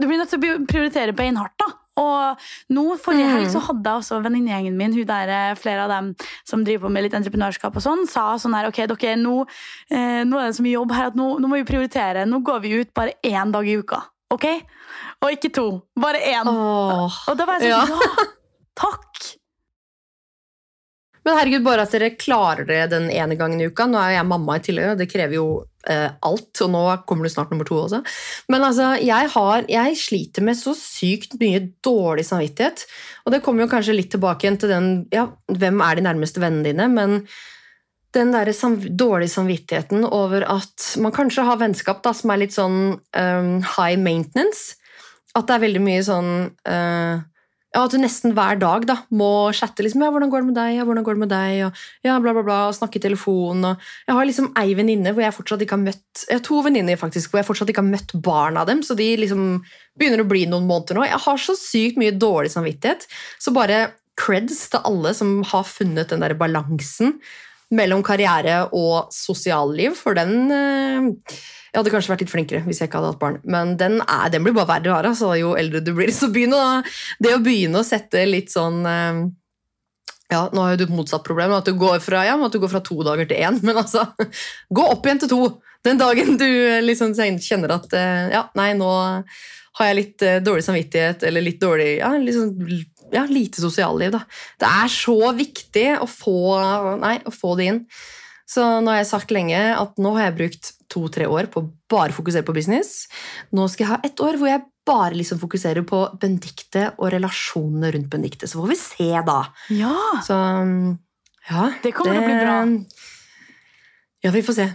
[0.00, 1.66] Du blir nødt til å prioritere beinhardt, da.
[2.00, 3.66] Og nå Forrige helg så mm.
[3.66, 6.12] hadde jeg også venninnegjengen min, hun der, eh, flere av dem
[6.48, 9.42] som driver på med litt entreprenørskap, og sånn, sa sånn her Ok, dere, nå,
[9.92, 12.24] eh, nå er det så mye jobb her at nå, nå må vi prioritere.
[12.28, 14.00] Nå går vi ut bare én dag i uka.
[14.32, 14.48] Ok?
[15.22, 15.66] Og ikke to.
[16.02, 16.48] Bare én.
[16.48, 18.02] Åh, og da var jeg sånn ja.
[18.02, 18.26] ja,
[18.82, 19.30] takk!
[21.22, 23.86] Men herregud, bare at dere klarer det den ene gangen i uka.
[23.86, 25.46] Nå er jeg mamma i tillegg, og det krever jo
[25.86, 26.50] eh, alt.
[26.64, 28.02] Og nå kommer det snart nummer to også.
[28.50, 32.82] Men altså, jeg, har, jeg sliter med så sykt mye dårlig samvittighet.
[33.22, 36.42] Og det kommer jo kanskje litt tilbake igjen til den ja, hvem er de nærmeste
[36.42, 36.90] vennene dine?
[36.90, 37.20] men
[38.12, 42.52] den der sam dårlige samvittigheten over at man kanskje har vennskap da, som er litt
[42.52, 44.74] sånn um, high maintenance.
[45.38, 46.32] At det er veldig mye sånn
[46.68, 47.20] uh,
[47.72, 50.58] ja, At du nesten hver dag da, må chatte liksom, ja, 'hvordan går det med
[50.60, 53.04] deg', ja, 'hvordan går det med deg', og ja, bla, bla, bla, og snakke i
[53.06, 53.64] telefon.
[53.64, 56.60] Og jeg har liksom ei venninne hvor jeg fortsatt ikke har møtt Jeg har to
[56.60, 59.62] venninner faktisk, hvor jeg fortsatt ikke har møtt barna dem, så de liksom
[59.96, 61.06] begynner å bli noen måneder nå.
[61.08, 63.08] Jeg har så sykt mye dårlig samvittighet.
[63.40, 67.16] Så bare creds til alle som har funnet den der balansen
[67.72, 71.36] mellom karriere og sosialliv, for den eh,
[71.72, 74.26] Jeg hadde kanskje vært litt flinkere hvis jeg ikke hadde hatt barn, men den, er,
[74.32, 75.12] den blir bare verre og verre.
[75.14, 76.12] Altså, jo eldre du blir.
[76.12, 76.82] Så begynne,
[77.22, 79.22] det å begynne å sette litt sånn eh,
[80.32, 83.00] Ja, Nå har du motsatt problem, at du går fra, ja, du går fra to
[83.08, 83.56] dager til én.
[83.66, 84.04] Men altså,
[84.68, 85.42] gå opp igjen til to
[85.82, 86.46] den dagen du
[86.84, 91.60] liksom kjenner at eh, ja, nei, nå har jeg litt eh, dårlig samvittighet eller litt
[91.62, 92.52] dårlig ja, liksom,
[93.16, 94.12] ja, lite sosialliv.
[94.12, 94.22] Da.
[94.60, 96.36] Det er så viktig å få,
[97.00, 97.86] nei, å få det inn.
[98.52, 101.70] Så nå har jeg sagt lenge at nå har jeg brukt to-tre år på å
[101.92, 103.06] bare fokusere på business.
[103.56, 107.92] Nå skal jeg ha ett år hvor jeg bare liksom fokuserer på Benedicte og relasjonene
[107.94, 108.50] rundt Benedicte.
[108.50, 109.38] Så får vi se, da.
[109.72, 109.96] Ja.
[110.26, 110.36] Så
[111.48, 111.70] ja.
[111.82, 112.56] Det kommer til å bli bra.
[114.22, 114.68] Ja, vi får se.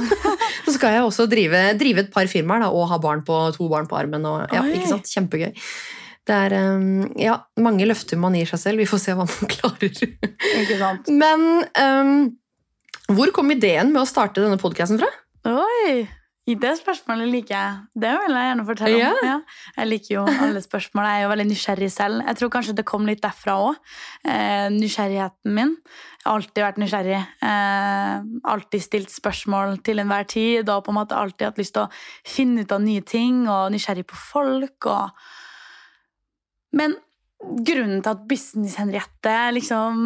[0.64, 3.68] så skal jeg også drive, drive et par firmaer da, og ha barn på, to
[3.72, 4.24] barn på armen.
[4.28, 5.10] Og, ja, ikke sant?
[5.10, 5.50] Kjempegøy.
[6.28, 8.82] Det er um, ja, mange løfter man gir seg selv.
[8.82, 10.12] Vi får se hva man klarer.
[11.08, 12.12] Men um,
[13.08, 15.08] hvor kom ideen med å starte denne podkasten fra?
[15.48, 16.08] Oi!
[16.48, 17.72] I det spørsmålet liker jeg.
[18.00, 19.18] Det vil jeg gjerne fortelle om.
[19.20, 19.32] Ja.
[19.34, 19.72] Ja.
[19.76, 21.04] Jeg liker jo alle spørsmål.
[21.04, 22.22] Jeg er jo veldig nysgjerrig selv.
[22.24, 23.80] Jeg tror kanskje det kom litt derfra òg.
[24.24, 25.74] Eh, nysgjerrigheten min.
[25.74, 27.18] Jeg har alltid vært nysgjerrig.
[27.50, 28.14] Eh,
[28.54, 30.72] alltid stilt spørsmål til enhver tid.
[30.72, 31.92] Og på en måte alltid hatt lyst til å
[32.24, 34.88] finne ut av nye ting, og nysgjerrig på folk.
[34.88, 35.28] Og...
[36.80, 36.96] Men
[37.44, 40.00] grunnen til at Business-Henriette liksom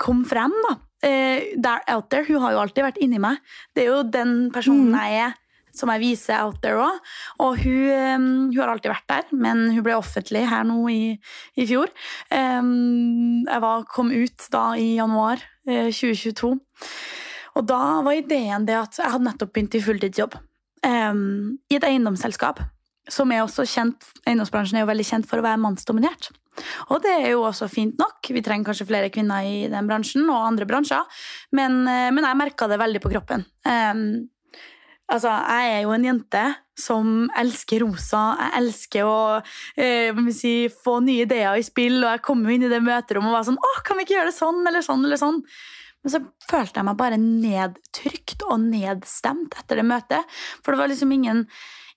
[0.00, 3.38] kom frem, da eh, der out there, hun har jo alltid vært inni meg.
[3.74, 4.98] Det er jo den personen Mm.
[5.00, 5.38] jeg er
[5.72, 6.98] som jeg viser out there òg.
[7.40, 11.18] Og hun, um, hun har alltid vært der, men hun ble offentlig her nå i,
[11.56, 11.88] i fjor.
[12.30, 16.52] Um, jeg var, kom ut da i januar uh, 2022.
[17.56, 20.38] Og da var ideen det at jeg hadde nettopp begynt i fulltidsjobb
[20.88, 22.62] um, i et eiendomsselskap.
[23.10, 26.30] Som er også kjent, Eiendomsbransjen er jo veldig kjent for å være mannsdominert.
[26.92, 28.28] Og det er jo også fint nok.
[28.28, 31.08] Vi trenger kanskje flere kvinner i den bransjen og andre bransjer,
[31.56, 33.46] men, eh, men jeg merka det veldig på kroppen.
[33.66, 34.28] Um,
[35.10, 36.44] altså, jeg er jo en jente
[36.78, 38.22] som elsker rosa.
[38.38, 39.18] Jeg elsker å
[39.76, 43.32] jeg si, få nye ideer i spill, og jeg kom jo inn i det møterommet
[43.32, 45.42] og var sånn Å, kan vi ikke gjøre det sånn eller sånn eller sånn?
[46.02, 50.40] Men så følte jeg meg bare nedtrykt og nedstemt etter det møtet.
[50.62, 51.44] For det var liksom ingen,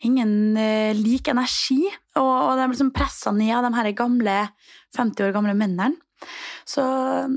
[0.04, 1.84] ingen eh, lik energi.
[2.20, 4.40] Og, og de liksom pressa ned av de her gamle
[4.98, 5.96] 50 år gamle mennene.
[6.66, 6.82] Så,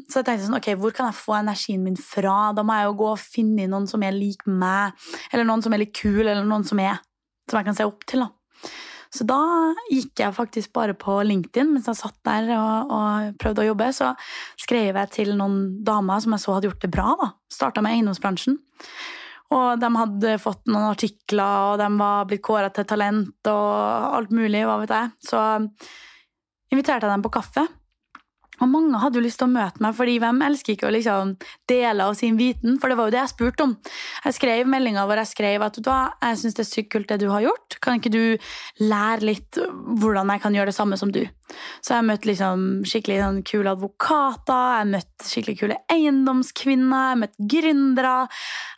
[0.08, 2.54] så jeg tenkte sånn, ok, hvor kan jeg få energien min fra?
[2.56, 4.96] Da må jeg jo gå og finne noen som er lik meg,
[5.32, 6.96] eller noen som er litt kul, eller noen som er
[7.48, 8.24] som jeg kan se opp til.
[8.24, 8.68] da.
[9.14, 9.40] Så da
[9.88, 13.88] gikk jeg faktisk bare på LinkedIn mens jeg satt der og, og prøvde å jobbe.
[13.96, 14.10] Så
[14.60, 17.14] skrev jeg til noen damer som jeg så hadde gjort det bra.
[17.20, 17.30] da.
[17.52, 18.58] Starta med eiendomsbransjen.
[19.54, 24.34] Og de hadde fått noen artikler, og de var blitt kåra til talent og alt
[24.34, 24.64] mulig.
[24.68, 25.12] hva vet jeg.
[25.24, 25.40] Så
[26.68, 27.64] inviterte jeg dem på kaffe.
[28.58, 31.34] Og mange hadde jo lyst til å møte meg, fordi hvem elsker ikke å liksom
[31.70, 32.78] dele av sin viten?
[32.80, 33.74] For det var jo det jeg spurte om.
[34.24, 37.28] Jeg skrev meldinga hvor jeg skrev at jeg syns det er sykt kult det du
[37.30, 37.78] har gjort.
[37.84, 38.22] Kan ikke du
[38.82, 41.22] lære litt hvordan jeg kan gjøre det samme som du?
[41.80, 47.50] Så jeg møtte liksom skikkelig sånn kule advokater, jeg møtte skikkelig kule eiendomskvinner, jeg møtte
[47.54, 48.16] gründere.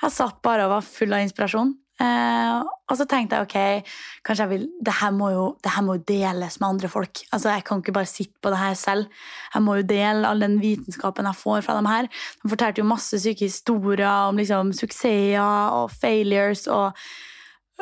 [0.05, 1.75] Jeg satt bare og var full av inspirasjon.
[2.01, 2.61] Eh,
[2.91, 3.89] og så tenkte jeg ok,
[4.27, 7.23] kanskje jeg vil, det her, må jo, det her må jo deles med andre folk.
[7.31, 9.11] Altså Jeg kan ikke bare sitte på det her selv.
[9.55, 12.09] Jeg må jo dele all den vitenskapen jeg får fra dem her.
[12.43, 16.97] De fortalte jo masse syke historier om liksom suksesser og failures og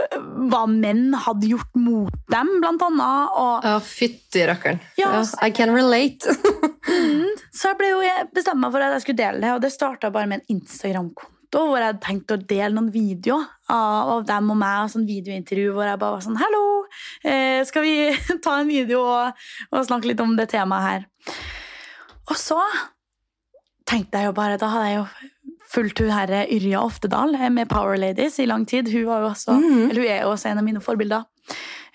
[0.03, 0.19] øh,
[0.51, 3.39] hva menn hadde gjort mot dem, blant annet.
[3.39, 4.83] Og, Ja, fytti rakkeren.
[4.99, 6.27] Ja, Ja, I can relate.
[6.89, 7.99] Mm, så jeg ble jo
[8.33, 11.38] bestemte meg for at jeg skulle dele det, og det starta bare med en Instagram-konto
[11.57, 14.83] hvor jeg hadde tenkt å dele noen videoer av, av dem og meg.
[14.85, 16.65] og sånn videointervju hvor jeg bare var sånn Hallo!
[17.25, 17.95] Eh, skal vi
[18.45, 21.41] ta en video og, og snakke litt om det temaet her?
[22.29, 22.61] Og så
[23.89, 25.07] tenkte jeg jo bare Da hadde jeg jo
[25.69, 28.89] fulgt hun her Yrja Oftedal eh, med Power Ladies i lang tid.
[28.93, 31.27] Hun, også, mm eller hun er jo også en av mine forbilder.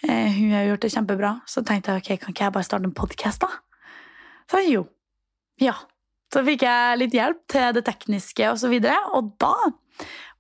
[0.04, 1.34] Eh, hun har gjort det kjempebra.
[1.50, 3.50] Så tenkte jeg ok, kan ikke jeg bare starte en podkast, da?
[4.52, 4.86] Så jo.
[5.62, 5.74] Ja.
[6.34, 9.54] Så fikk jeg litt hjelp til det tekniske og så videre, og da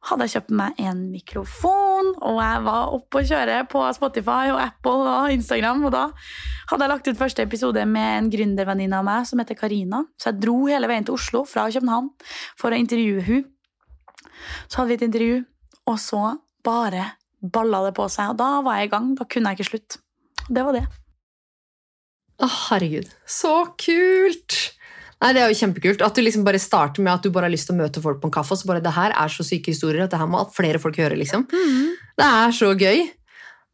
[0.09, 4.59] hadde jeg kjøpt meg en mikrofon, og jeg var oppe å kjøre på Spotify og
[4.59, 6.03] Apple og Instagram, og da
[6.71, 10.01] hadde jeg lagt ut første episode med en gründervenninne av meg som heter Karina.
[10.19, 12.09] Så jeg dro hele veien til Oslo fra København
[12.59, 13.45] for å intervjue hun.
[14.67, 15.39] Så hadde vi et intervju,
[15.93, 16.23] og så
[16.65, 19.13] bare balla det på seg, og da var jeg i gang.
[19.19, 20.03] Da kunne jeg ikke slutte.
[20.49, 20.85] Det var det.
[22.43, 23.11] Å, herregud.
[23.29, 24.73] Så kult!
[25.23, 26.03] Nei, Det er jo kjempekult.
[26.03, 28.19] At du liksom bare starter med at du bare har lyst til å møte folk
[28.19, 28.51] på en kaffe.
[28.51, 30.99] og så bare, det her er så syke historier at det her må flere folk
[30.99, 31.15] høre.
[31.15, 31.47] liksom.
[32.19, 33.07] Det er så gøy.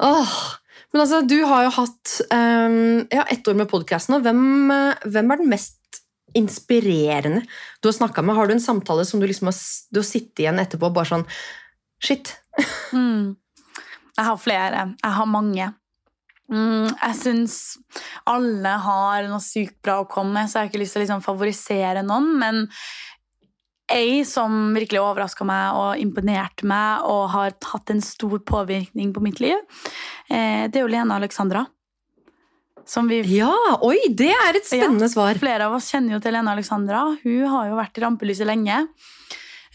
[0.05, 0.35] Åh.
[0.93, 4.21] Men altså, du har jo hatt um, ja, ett år med podkasten.
[4.25, 5.77] Hvem, eh, hvem er den mest
[6.38, 7.43] inspirerende
[7.81, 8.38] du har snakka med?
[8.38, 9.59] Har du en samtale som du liksom har,
[9.89, 11.27] du har sittet igjen etterpå og bare sånn
[11.99, 12.31] Shit.
[12.95, 13.35] Mm.
[14.15, 14.83] Jeg har flere.
[15.03, 15.65] Jeg har mange.
[16.49, 17.57] Mm, jeg syns
[18.29, 21.05] alle har noe sykt bra å komme med, så jeg har ikke lyst til å
[21.05, 22.31] liksom favorisere noen.
[22.41, 22.63] Men
[23.89, 29.23] ei som virkelig overraska meg og imponerte meg og har hatt en stor påvirkning på
[29.25, 29.57] mitt liv,
[30.29, 31.65] eh, det er jo Lena Alexandra.
[32.89, 33.53] Som vi Ja,
[33.85, 35.38] oi, det er et spennende svar.
[35.38, 37.03] Flere av oss kjenner jo til Lena Alexandra.
[37.21, 38.88] Hun har jo vært i rampelyset lenge.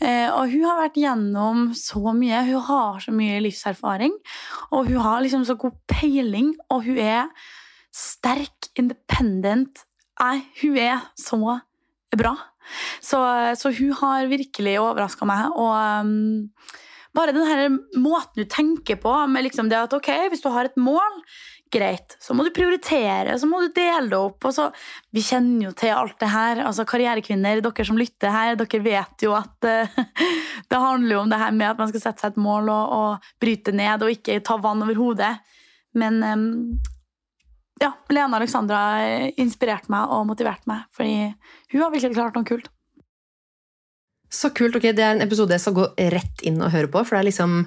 [0.02, 2.42] Eh, og hun har vært gjennom så mye.
[2.48, 4.16] Hun har så mye livserfaring.
[4.74, 7.30] Og hun har liksom så god peiling, og hun er
[7.94, 9.85] sterk, independent.
[10.18, 11.38] Nei, hun er så
[12.14, 12.35] bra.
[13.02, 13.20] Så,
[13.61, 15.52] så hun har virkelig overraska meg.
[15.52, 15.74] Og
[16.07, 16.48] um,
[17.14, 17.68] bare den her
[18.00, 21.20] måten du tenker på, med liksom det at ok, hvis du har et mål
[21.74, 22.16] greit.
[22.22, 24.46] Så må du prioritere, så må du dele det opp.
[24.46, 24.68] Og så,
[25.14, 26.62] vi kjenner jo til alt det her.
[26.68, 29.98] altså Karrierekvinner, dere som lytter her, dere vet jo at uh,
[30.70, 32.96] det handler jo om det her med at man skal sette seg et mål og,
[32.98, 35.34] og bryte ned og ikke ta vann over hodet.
[35.98, 36.46] Men um,
[37.82, 38.80] ja, Lena Alexandra
[39.40, 41.18] inspirerte meg og motiverte meg, fordi
[41.74, 42.70] hun har virkelig klart noe kult.
[44.34, 44.76] Så kult.
[44.76, 47.04] ok, Det er en episode jeg skal gå rett inn og høre på.
[47.04, 47.60] for det er liksom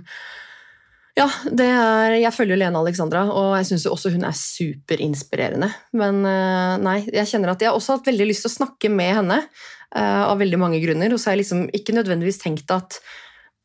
[1.17, 5.69] ja, er, jeg følger Lene Alexandra, og jeg syns også hun er superinspirerende.
[5.97, 8.91] Men eh, nei, jeg kjenner at jeg har også hatt veldig lyst til å snakke
[8.93, 11.13] med henne uh, av veldig mange grunner.
[11.13, 12.99] Og så har jeg liksom ikke nødvendigvis tenkt at,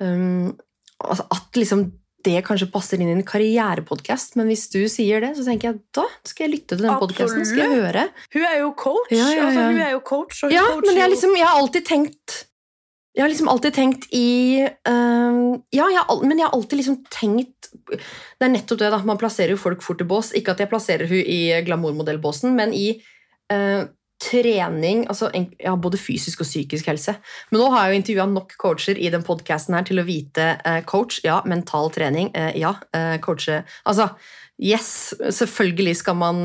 [0.00, 0.54] um,
[1.02, 1.90] at liksom
[2.22, 5.80] det kanskje passer inn i en karrierepodkast, men hvis du sier det, så tenker jeg
[5.98, 7.42] da skal jeg lytte til den podkasten.
[8.32, 9.10] Hun er jo coach.
[9.10, 9.48] Ja, ja, ja.
[9.48, 12.38] Altså, hun er jo coach ja, men jeg, liksom, jeg har alltid tenkt
[13.12, 15.40] jeg har liksom alltid tenkt i uh,
[15.74, 19.00] Ja, jeg, men jeg har alltid liksom tenkt Det er nettopp det, da.
[19.04, 20.32] Man plasserer jo folk fort i bås.
[20.36, 22.94] Ikke at jeg plasserer hun i glamourmodellbåsen, men i
[23.52, 23.84] uh,
[24.22, 27.16] trening altså ja, Både fysisk og psykisk helse.
[27.50, 30.80] Men nå har jeg jo intervjua nok coacher i den podkasten til å vite uh,
[30.88, 31.42] coach, ja.
[31.48, 32.76] Mental trening, ja.
[33.24, 34.08] coache Altså,
[34.56, 35.12] yes!
[35.20, 36.44] Selvfølgelig skal man,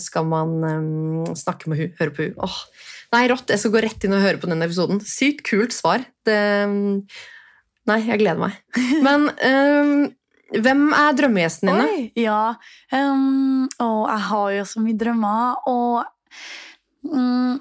[0.00, 2.38] skal man um, snakke med hun, høre på hun.
[2.48, 2.60] Åh,
[3.14, 3.50] Nei, rått.
[3.52, 5.00] Jeg skal gå rett inn og høre på den episoden.
[5.04, 6.04] Sykt kult svar.
[6.26, 6.40] Det
[7.86, 8.56] Nei, jeg gleder meg.
[9.06, 10.06] Men um,
[10.54, 11.80] hvem er drømmegjesten din?
[11.86, 12.56] Oi, ja.
[12.90, 16.04] Um, og jeg har jo så mye drømmer, og
[17.12, 17.56] um,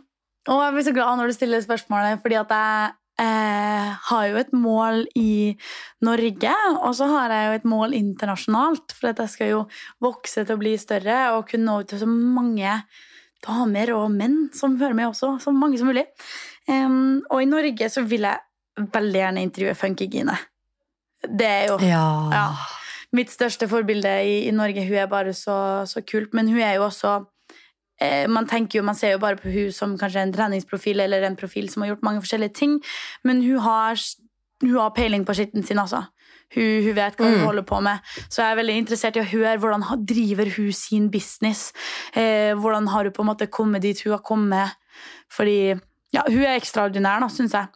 [0.46, 2.92] Og jeg blir så glad når du stiller spørsmålet, fordi at jeg
[3.26, 5.56] eh, har jo et mål i
[6.06, 8.94] Norge, og så har jeg jo et mål internasjonalt.
[8.94, 9.64] For at jeg skal jo
[10.06, 12.78] vokse til å bli større og kunne nå ut til så mange
[13.46, 15.36] damer og menn som hører med også.
[15.44, 16.06] Så mange som mulig.
[16.68, 20.38] Um, og i Norge så vil jeg veldig gjerne intervjue Funkygine.
[21.26, 22.08] Det er jo ja.
[22.34, 22.48] ja.
[23.16, 24.84] mitt største forbilde i, i, Norge.
[24.86, 26.34] Hun er bare så, så kult.
[26.34, 27.16] Men hun er jo også
[28.02, 31.36] eh, man jo, man ser jo bare på hun som kanskje en treningsprofil eller en
[31.36, 32.82] profil som har gjort mange forskjellige ting,
[33.24, 34.00] men hun har,
[34.62, 36.04] hun har peiling på skitten sin, altså.
[36.56, 37.46] Hun, hun, vet hva hun mm.
[37.50, 38.14] holder på med.
[38.28, 41.70] Så jeg er veldig interessert i å høre hvordan driver hun sin business.
[42.14, 44.78] Eh, hvordan har hun på en måte kommet dit hun har kommet.
[45.32, 45.76] Fordi
[46.16, 47.68] ja, hun er ekstraordinær, da, syns jeg.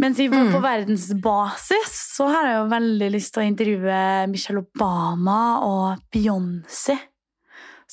[0.00, 0.50] Mens i, mm.
[0.54, 6.96] på verdensbasis så har jeg jo veldig lyst til å intervjue Michelle Obama og Beyoncé.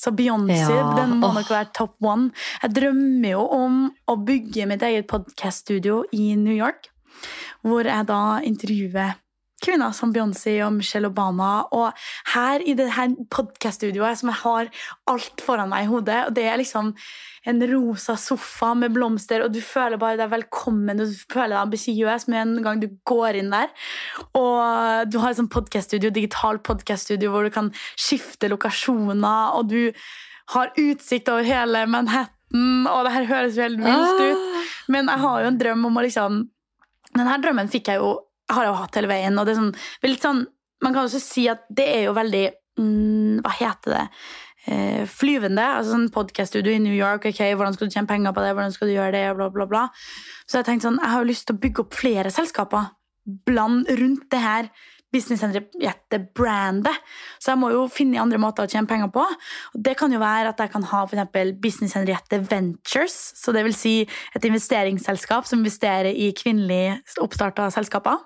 [0.00, 0.86] Så Beyoncé ja.
[0.96, 2.30] den må nok være top one.
[2.62, 6.88] Jeg drømmer jo om å bygge mitt eget podkaststudio i New York.
[7.60, 9.18] Hvor jeg da intervjuer
[9.62, 11.66] kvinner som Beyoncé og Michelle Obama.
[11.76, 11.90] Og
[12.34, 14.70] her i det her podkast-studioet som jeg har
[15.10, 16.94] alt foran meg i hodet, og det er liksom
[17.48, 21.62] en rosa sofa med blomster, og du føler bare deg velkommen, og du føler deg
[21.62, 23.70] ambisiøs med en gang du går inn der.
[24.36, 29.90] Og du har et sånt podkaststudio, digital podkast-studio hvor du kan skifte lokasjoner, og du
[30.54, 34.40] har utsikt over hele Manhattan, og det her høres jo helt vilt ut.
[34.40, 34.72] Ah.
[34.90, 36.40] Men jeg har jo en drøm om å liksom
[37.10, 38.10] Denne drømmen fikk jeg jo
[38.54, 39.38] har jeg jo hatt hele veien.
[39.38, 40.46] og det er sånn, litt sånn,
[40.82, 42.44] Man kan også si at det er jo veldig
[42.80, 44.04] mm, Hva heter det?
[44.66, 45.62] Eh, flyvende.
[45.62, 47.24] altså sånn Podkaststudio i New York.
[47.26, 48.54] ok, Hvordan skal du tjene penger på det?
[48.54, 49.82] hvordan skal du gjøre det, bla bla bla.
[50.46, 52.90] Så jeg tenkte sånn, jeg har jo lyst til å bygge opp flere selskaper
[53.46, 54.70] bland rundt det her
[55.12, 57.02] Business Henriette-brandet.
[57.42, 59.24] Så jeg må jo finne andre måter å tjene penger på.
[59.74, 63.16] Og det kan jo være at jeg kan ha for Business Henriette Ventures.
[63.38, 68.20] Så det vil si et investeringsselskap som investerer i kvinnelig oppstarta selskaper.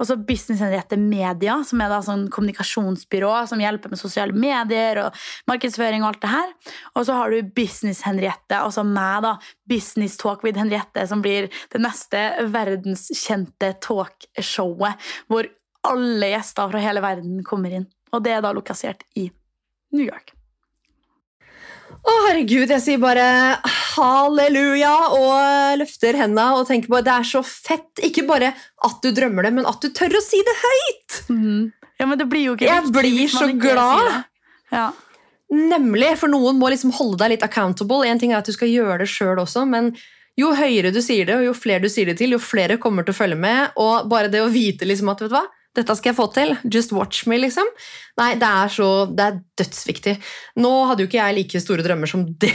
[0.00, 4.98] Og så Business Henriette Media, som er da sånn kommunikasjonsbyrå som hjelper med sosiale medier
[5.04, 6.54] og markedsføring og alt det her.
[6.94, 9.36] Og så har du Business Henriette, altså meg, da.
[9.70, 14.98] Business Talk with Henriette, som blir det neste verdenskjente talkshowet.
[15.28, 15.48] hvor
[15.88, 17.88] alle gjester fra hele verden kommer inn.
[18.14, 19.28] Og det er da lokasert i
[19.94, 20.34] New York.
[22.04, 23.24] Å, herregud, jeg sier bare
[23.94, 28.02] halleluja og løfter hendene og tenker på at det er så fett.
[28.04, 28.50] Ikke bare
[28.84, 31.18] at du drømmer det, men at du tør å si det høyt!
[31.32, 31.72] Mm.
[32.00, 34.24] Ja, men det blir jo ikke Jeg blir så glad.
[34.74, 34.88] Ja.
[35.54, 38.02] Nemlig, for noen må liksom holde deg litt accountable.
[38.08, 39.92] En ting er at du skal gjøre det sjøl også, men
[40.40, 43.06] jo høyere du sier det, og jo flere du sier det til, jo flere kommer
[43.06, 43.76] til å følge med.
[43.80, 46.54] Og bare det å vite liksom at vet du hva, dette skal jeg få til,
[46.70, 47.66] just watch me, liksom.
[48.20, 50.14] Nei, det er så, det er dødsviktig.
[50.62, 52.52] Nå hadde jo ikke jeg like store drømmer som det,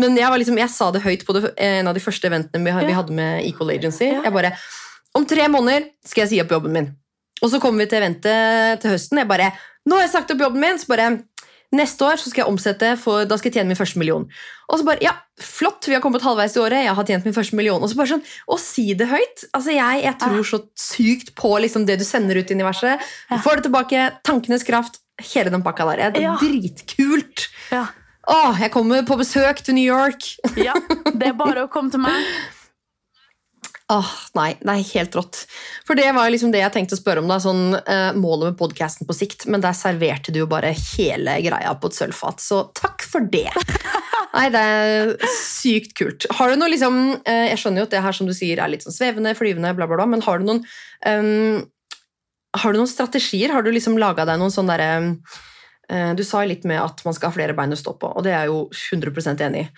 [0.00, 2.64] men jeg, var liksom, jeg sa det høyt på det, en av de første eventene
[2.66, 4.10] vi, vi hadde med Equal Agency.
[4.12, 4.54] Jeg bare
[5.16, 6.92] Om tre måneder skal jeg si opp jobben min.
[7.40, 9.22] Og så kommer vi til eventet til høsten.
[9.22, 9.50] Jeg bare
[9.88, 10.76] Nå har jeg sagt opp jobben min!
[10.78, 11.06] Så bare
[11.72, 14.24] Neste år så skal jeg omsette, for da skal jeg tjene min første million.
[14.70, 17.36] Og så bare, ja, flott, vi har kommet halvveis i året, jeg har tjent min
[17.36, 17.78] første million.
[17.82, 21.52] Og så bare sånn, Å si det høyt altså Jeg, jeg tror så sykt på
[21.62, 23.06] liksom det du sender ut i universet.
[23.30, 24.98] Du får det tilbake, tankenes kraft,
[25.32, 26.10] hele den pakka der.
[26.10, 26.36] Det er Ja.
[26.42, 27.46] dritkult.
[27.70, 27.86] Ja.
[28.30, 30.26] Å, jeg kommer på besøk til New York.
[30.58, 30.74] ja.
[31.14, 32.18] Det er bare å komme til meg.
[33.90, 35.38] Åh, nei, det er helt rått.
[35.86, 37.30] For det var liksom det jeg tenkte å spørre om.
[37.30, 41.34] da, sånn uh, Målet med podkasten på sikt, men der serverte du jo bare hele
[41.42, 42.44] greia på et sølvfat.
[42.44, 43.50] Så takk for det!
[44.36, 46.28] Nei, det er sykt kult.
[46.38, 48.70] Har du noe liksom uh, Jeg skjønner jo at det her som du sier er
[48.70, 50.62] litt sånn svevende, flyvende, bla, bla, bla, men har du noen
[51.10, 51.58] um,
[52.62, 53.50] Har du noen strategier?
[53.50, 54.90] Har du liksom laga deg noen sånn derre
[55.90, 58.22] eh, du sa litt med at man skal ha flere bein å stå på, og
[58.22, 58.64] det er jeg jo
[58.98, 59.70] 100% enig i.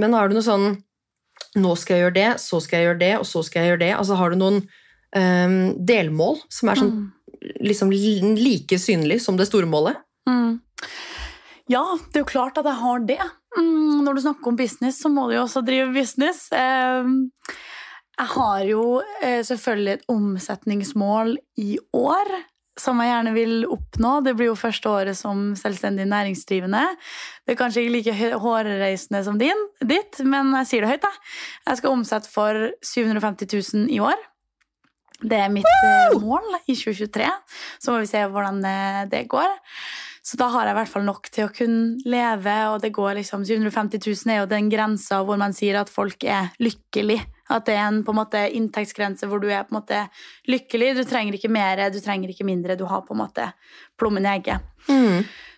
[0.00, 0.70] Men har du noe sånn
[1.56, 3.80] Nå skal jeg gjøre det, så skal jeg gjøre det, og så skal jeg gjøre
[3.86, 3.92] det.
[3.96, 4.58] Altså Har du noen
[5.16, 5.54] um,
[5.88, 7.12] delmål som er sånn Mm.
[7.62, 9.96] liksom like synlig som det store målet?
[10.28, 10.60] Mm.
[11.68, 13.20] Ja, det er jo klart at jeg har det.
[13.56, 16.50] Mm, når du snakker om business, så må du jo også drive business.
[16.52, 17.04] Eh,
[18.18, 22.32] jeg har jo eh, selvfølgelig et omsetningsmål i år
[22.80, 24.12] som jeg gjerne vil oppnå.
[24.26, 26.84] Det blir jo første året som selvstendig næringsdrivende.
[27.46, 31.06] Det er kanskje ikke like hårreisende som din, ditt, men jeg sier det høyt.
[31.06, 31.12] Da.
[31.70, 34.26] Jeg skal omsette for 750 000 i år.
[35.18, 37.30] Det er mitt eh, mål i 2023.
[37.82, 39.50] Så må vi se hvordan eh, det går.
[40.22, 43.16] Så da har jeg i hvert fall nok til å kunne leve, og det går
[43.22, 47.22] liksom 750 000 er jo den grensa hvor man sier at folk er lykkelig.
[47.48, 50.02] At det er en på en måte inntektsgrense hvor du er på en måte
[50.50, 50.94] lykkelig.
[50.98, 52.76] Du trenger ikke mer, du trenger ikke mindre.
[52.76, 53.50] Du har på en måte
[53.98, 54.64] plommen i egget.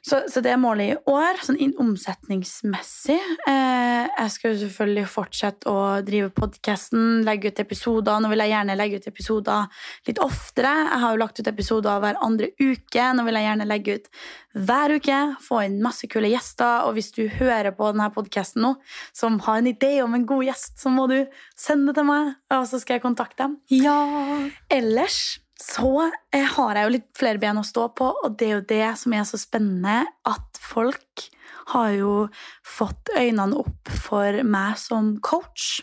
[0.02, 3.18] Så, så det er målet i år, sånn inn- omsetningsmessig.
[3.46, 8.16] Eh, jeg skal jo selvfølgelig fortsette å drive podkasten, legge ut episoder.
[8.24, 9.66] Nå vil jeg gjerne legge ut episoder
[10.08, 10.72] litt oftere.
[10.88, 13.10] Jeg har jo lagt ut episoder hver andre uke.
[13.18, 14.08] Nå vil jeg gjerne legge ut
[14.70, 16.88] hver uke, få inn masse kule gjester.
[16.88, 18.72] Og hvis du hører på denne podkasten nå,
[19.12, 21.18] som har en idé om en god gjest, så må du
[21.60, 23.60] sende det til meg, og så skal jeg kontakte dem.
[23.68, 24.00] Ja.
[24.72, 28.54] Ellers så eh, har jeg jo litt flere ben å stå på, og det er
[28.54, 31.26] jo det som er så spennende, at folk
[31.74, 32.14] har jo
[32.66, 35.82] fått øynene opp for meg som coach.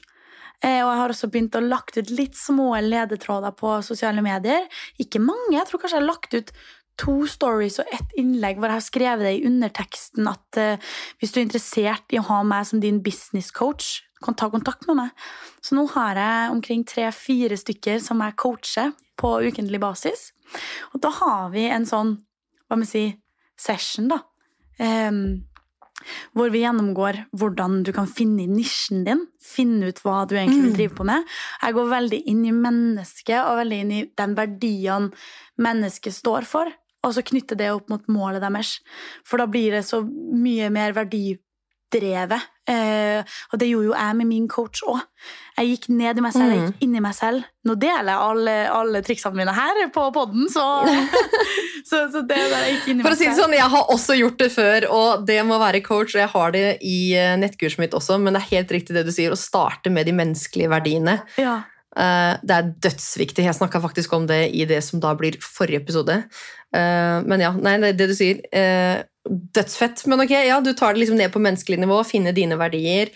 [0.65, 4.65] Eh, og jeg har også begynt å lagt ut litt små ledetråder på sosiale medier.
[4.97, 6.51] Ikke mange, jeg tror kanskje jeg har lagt ut
[6.97, 11.35] to stories og ett innlegg hvor jeg har skrevet det i underteksten at eh, hvis
[11.35, 14.97] du er interessert i å ha meg som din business coach, kan ta kontakt med
[14.97, 15.27] meg.
[15.61, 20.31] Så nå har jeg omkring tre-fire stykker som jeg coacher på ukentlig basis.
[20.93, 22.15] Og da har vi en sånn,
[22.67, 23.05] hva må vi si,
[23.57, 24.21] session, da.
[24.79, 25.43] Um,
[26.37, 29.23] hvor vi gjennomgår hvordan du kan finne nisjen din.
[29.41, 30.77] Finne ut hva du egentlig vil Mm.
[30.77, 31.25] drive på med.
[31.63, 35.11] Jeg går veldig inn i mennesket og veldig inn i den verdien
[35.57, 36.71] mennesket står for.
[37.03, 38.79] Og så knytte det opp mot målet deres.
[39.25, 40.93] For da blir det så mye mer
[41.91, 42.41] verdidrevet.
[42.67, 44.99] Eh, og det gjorde jo jeg med min coach òg.
[45.57, 47.43] Jeg gikk ned i meg selv, jeg gikk inn i meg selv.
[47.65, 50.65] Nå deler jeg alle, alle triksene mine her på podden, så,
[51.89, 53.93] så, så det der jeg gikk inn i For å si det sånn, Jeg har
[53.93, 56.15] også gjort det før, og det må være coach.
[56.15, 59.07] og Jeg har det i eh, nettkurset mitt også, men det er helt riktig det
[59.07, 61.21] du sier, å starte med de menneskelige verdiene.
[61.39, 61.61] Ja.
[61.97, 63.47] Eh, Det er dødsviktig.
[63.47, 66.21] Jeg snakka faktisk om det i det som da blir forrige episode.
[66.67, 68.41] Men ja, nei, det, det du sier
[69.29, 70.05] Dødsfett.
[70.07, 73.11] Men ok, ja, du tar det liksom ned på menneskelig nivå, finne dine verdier,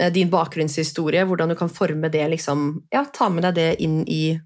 [0.00, 4.04] eh, din bakgrunnshistorie, hvordan du kan forme det liksom Ja, ta med deg det inn
[4.08, 4.40] i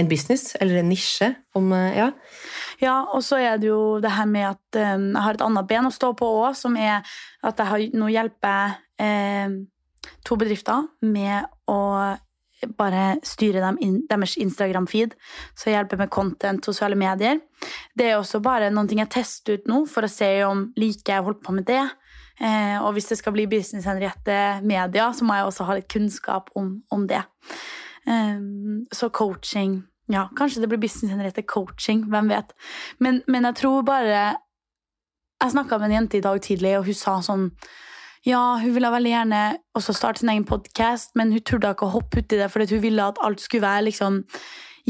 [0.00, 1.34] en business eller en nisje.
[1.54, 2.10] Om, eh, ja.
[2.80, 5.68] Ja, og så er det jo det her med at um, jeg har et annet
[5.68, 7.04] ben å stå på òg, som er
[7.44, 9.52] at jeg har, nå hjelper eh,
[10.24, 11.80] to bedrifter med å
[12.78, 15.14] bare styre dem in, deres Instagram-feed.
[15.54, 17.40] Så jeg hjelper med content, sosiale medier.
[17.96, 21.16] Det er også bare noen ting jeg tester ut nå, for å se om liker
[21.16, 21.82] jeg holdt på med det.
[22.40, 25.90] Eh, og hvis det skal bli Business Henriette Media, så må jeg også ha litt
[25.92, 27.22] kunnskap om, om det.
[28.08, 28.40] Eh,
[28.96, 32.54] så coaching Ja, kanskje det blir Business Henriette Coaching, hvem vet.
[32.98, 34.22] Men, men jeg tror bare
[35.40, 37.46] Jeg snakka med en jente i dag tidlig, og hun sa sånn
[38.26, 39.42] ja, hun ville veldig gjerne
[39.78, 42.82] også starte sin egen podkast, men hun turde ikke å hoppe uti det, fordi hun
[42.84, 44.20] ville at alt skulle være liksom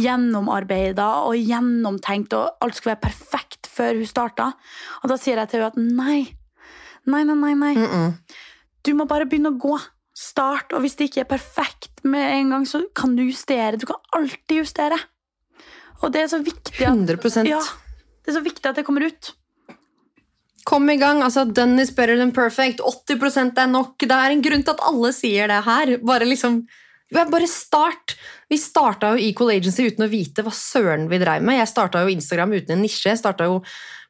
[0.01, 4.51] gjennomarbeida og gjennomtenkt, og alt skulle være perfekt før hun starta.
[5.03, 6.21] Og da sier jeg til henne at nei,
[7.07, 7.75] nei, nei, nei, nei.
[7.79, 8.13] Mm -mm.
[8.83, 9.79] Du må bare begynne å gå.
[10.21, 13.77] Start, og hvis det ikke er perfekt med en gang, så kan du justere.
[13.77, 14.99] Du kan alltid justere.
[16.03, 17.61] Og det er så viktig at, 100 ja,
[18.25, 19.35] det er så viktig at det kommer ut.
[20.69, 21.23] Kom i gang.
[21.23, 22.81] altså Done is better than perfect.
[22.81, 23.97] 80% er nok.
[23.99, 25.97] Det er en grunn til at alle sier det her.
[26.05, 26.63] Bare liksom
[27.11, 28.15] Bare start.
[28.47, 31.59] Vi starta jo Equal Agency uten å vite hva søren vi dreiv med.
[31.59, 33.09] Jeg starta jo Instagram uten en nisje.
[33.11, 33.57] Jeg starta jo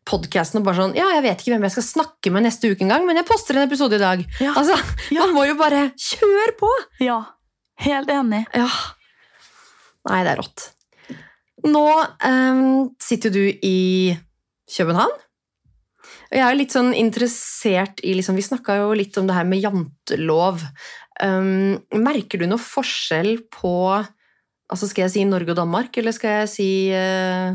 [0.09, 2.85] podkasten og bare sånn Ja, jeg vet ikke hvem jeg skal snakke med neste uke
[2.85, 4.25] engang, men jeg poster en episode i dag.
[4.41, 4.53] Ja.
[4.53, 4.77] Altså,
[5.15, 5.25] Ja.
[5.25, 6.71] Man må jo bare kjøre på!
[7.05, 7.23] Ja,
[7.85, 8.45] helt enig.
[8.57, 8.69] Ja.
[10.09, 10.69] Nei, det er rått.
[11.69, 11.87] Nå
[12.25, 14.17] um, sitter du i
[14.77, 15.17] København.
[16.31, 19.63] Jeg er litt sånn interessert i liksom, Vi snakka jo litt om det her med
[19.65, 20.63] jantelov.
[21.21, 23.75] Um, merker du noe forskjell på
[24.71, 27.51] altså Skal jeg si Norge og Danmark, eller skal jeg si uh,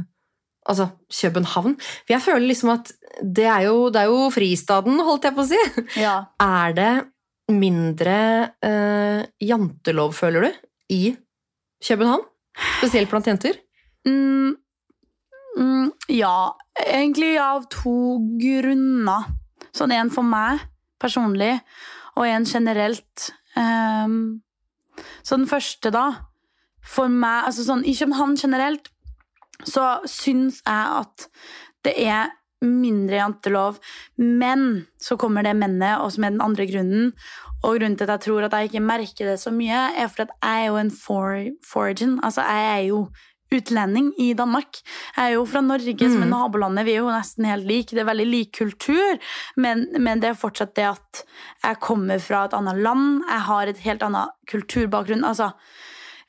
[0.67, 1.77] altså København?
[2.03, 2.91] For jeg føler liksom at
[3.23, 5.61] det er jo, det er jo fristaden, holdt jeg på å si.
[6.03, 6.15] Ja.
[6.43, 6.91] Er det
[7.55, 8.17] mindre
[8.65, 10.59] uh, jantelov, føler du,
[10.91, 11.03] i
[11.87, 12.25] København?
[12.81, 13.61] Spesielt blant jenter?
[14.07, 14.55] Mm,
[15.57, 19.31] mm, ja, egentlig av to grunner.
[19.75, 20.63] Sånn en for meg
[21.01, 21.59] personlig,
[22.15, 23.29] og en generelt.
[23.55, 24.41] Um,
[25.23, 26.05] så den første, da,
[26.85, 28.91] for meg altså sånn, I København generelt
[29.65, 31.27] så syns jeg at
[31.85, 32.33] det er
[32.65, 33.79] mindre jantelov.
[34.17, 37.13] Men så kommer det mennet, og som er den andre grunnen.
[37.63, 40.27] Og grunnen til at jeg tror at jeg ikke merker det så mye, er fordi
[40.27, 42.19] at jeg er jo en for, foragin.
[42.23, 42.99] Altså, jeg er jo
[43.53, 44.81] utlending i Danmark.
[45.15, 46.33] Jeg er jo fra Norge, som er Mm.
[46.33, 46.85] nabolandet.
[46.85, 47.91] Vi er jo nesten helt like.
[47.95, 49.19] Det er veldig lik kultur,
[49.57, 51.23] men, men det er fortsatt det at
[51.63, 53.21] jeg kommer fra et annet land.
[53.29, 55.23] Jeg har et helt annet kulturbakgrunn.
[55.23, 55.53] Altså,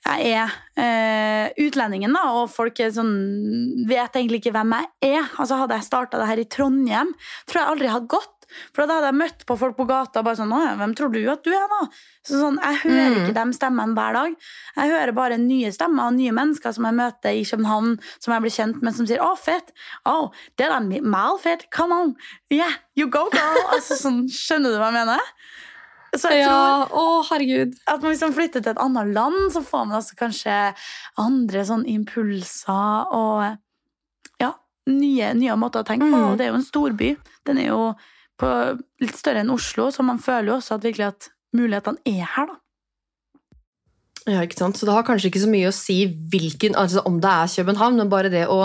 [0.07, 5.25] jeg er eh, utlendingen, da, og folk sånn, vet egentlig ikke hvem jeg er.
[5.41, 7.11] Altså, hadde jeg starta det her i Trondheim,
[7.49, 8.36] tror jeg aldri hadde gått.
[8.73, 11.43] For da hadde jeg møtt på folk på gata bare sånn 'Hvem tror du at
[11.45, 11.89] du er, da?'
[12.27, 13.27] Så sånn, Jeg hører Mm.
[13.27, 14.37] ikke de stemmene hver dag.
[14.77, 18.43] Jeg hører bare nye stemmer og nye mennesker som jeg møter i København, som jeg
[18.43, 19.71] blir kjent med, som sier 'Å, fett'.
[20.05, 21.71] Oh, det er da fett.
[21.71, 22.17] Come on.
[22.51, 25.21] Yeah, you go, girl.' altså, sånn, skjønner du hva jeg mener?
[26.15, 27.75] Så jeg tror Ja, å herregud.
[27.87, 30.75] at hvis man flytter til et annet land, så får man altså kanskje
[31.19, 33.59] andre sånn impulser og
[34.41, 34.53] ja,
[34.87, 36.17] nye, nye måter å tenke på.
[36.17, 36.37] Mm.
[36.39, 37.17] Det er jo en storby.
[37.45, 37.95] Den er jo
[38.41, 38.51] på,
[39.03, 42.53] litt større enn Oslo, så man føler jo også at, virkelig at mulighetene er her.
[42.53, 42.61] da.
[44.27, 44.79] Ja, ikke sant?
[44.79, 46.01] Så det har kanskje ikke så mye å si
[46.33, 48.65] hvilken, altså om det er København, men bare det å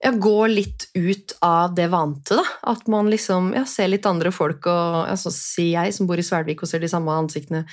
[0.00, 2.38] ja, gå litt ut av det vante.
[2.38, 2.44] da.
[2.72, 6.20] At man liksom ja, ser litt andre folk, og ja, så sier jeg som bor
[6.20, 7.66] i Svelvik og ser de samme ansiktene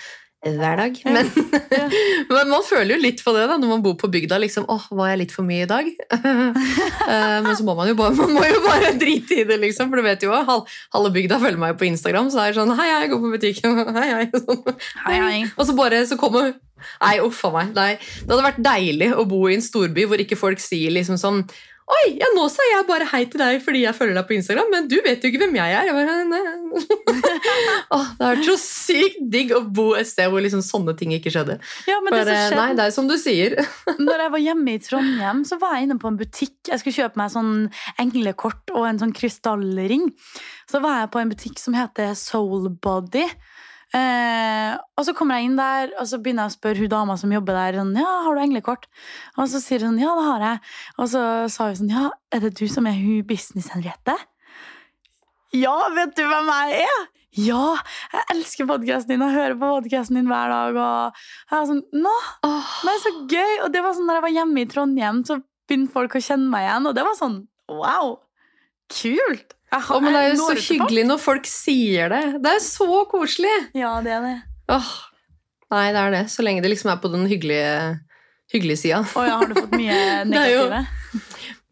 [0.45, 0.97] hver dag.
[1.03, 1.11] Ja.
[1.15, 1.29] Men,
[1.73, 1.87] Ja.
[2.29, 4.37] men man føler jo litt på det da, når man bor på bygda.
[4.39, 5.89] liksom, åh, Var jeg litt for mye i dag?
[7.07, 9.87] Eh, men så må man jo bare, man må jo bare drite i det, liksom.
[9.87, 12.73] For du vet jo, hal- halve bygda følger meg på Instagram, så er det sånn
[12.75, 13.77] Hei, jeg går på butikken.
[13.97, 14.25] Hei, hei.
[14.35, 14.59] Sånn.
[15.05, 15.37] Hei, hei.
[15.55, 16.49] Og så bare så kommer
[17.01, 17.71] Nei, uff a meg.
[17.77, 17.93] Nei.
[17.97, 21.39] Det hadde vært deilig å bo i en storby hvor ikke folk sier liksom sånn
[21.87, 24.67] Oi, ja, nå sa jeg bare hei til deg fordi jeg følger deg på Instagram,
[24.73, 25.87] men du vet jo ikke hvem jeg er.
[25.87, 26.15] Jeg bare,
[27.95, 31.31] oh, det vært så sykt digg å bo et sted hvor liksom sånne ting ikke
[31.31, 31.55] skjedde.
[31.87, 33.55] Ja, men det Bare, som nei, det er som du sier.
[34.03, 36.57] når jeg var hjemme i Trondheim, så var jeg inne på en butikk.
[36.67, 37.53] Jeg skulle kjøpe meg sånn
[38.03, 40.09] englekort og en sånn krystallring.
[40.67, 43.29] Så var jeg på en butikk som heter Soulbody.
[43.97, 47.17] Eh, og så kommer jeg inn der, og så begynner jeg å spørre hun dama
[47.19, 47.79] som jobber der.
[47.81, 48.87] Sånn, ja, har du englekort?
[49.37, 50.63] Og så sier hun ja, det har jeg.
[50.97, 51.21] Og så
[51.53, 54.17] sa hun sånn, ja, er det du som er hun Business-Henriette?
[55.55, 57.05] Ja, vet du hvem jeg er?
[57.37, 57.75] Ja,
[58.13, 60.77] jeg elsker podkasten din og hører på podkasten din hver dag.
[60.77, 61.19] Og
[61.51, 62.15] jeg var sånn, nå,
[62.47, 63.59] det er så gøy!
[63.65, 66.49] Og det var sånn, når jeg var hjemme i Trondheim, så begynte folk å kjenne
[66.51, 66.89] meg igjen.
[66.89, 67.37] Og det var sånn
[67.69, 68.15] wow!
[68.93, 69.53] Kult!
[69.75, 72.21] Aha, oh, men det er jo så hyggelig når folk sier det.
[72.43, 73.51] Det er så koselig.
[73.75, 74.35] Ja, det er det.
[74.71, 74.91] Åh,
[75.75, 76.21] nei, det er det.
[76.31, 77.73] Så lenge det liksom er på den hyggelige,
[78.53, 79.01] hyggelige sida.
[79.11, 79.97] Oh, ja, har du fått mye
[80.45, 80.69] er jo-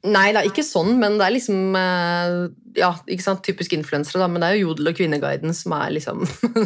[0.05, 2.33] Nei, er ikke sånn, men det er liksom eh,
[2.77, 5.95] Ja, ikke sant, typisk influensere, da, men det er jo Jodel og Kvinneguiden som er
[5.95, 6.21] liksom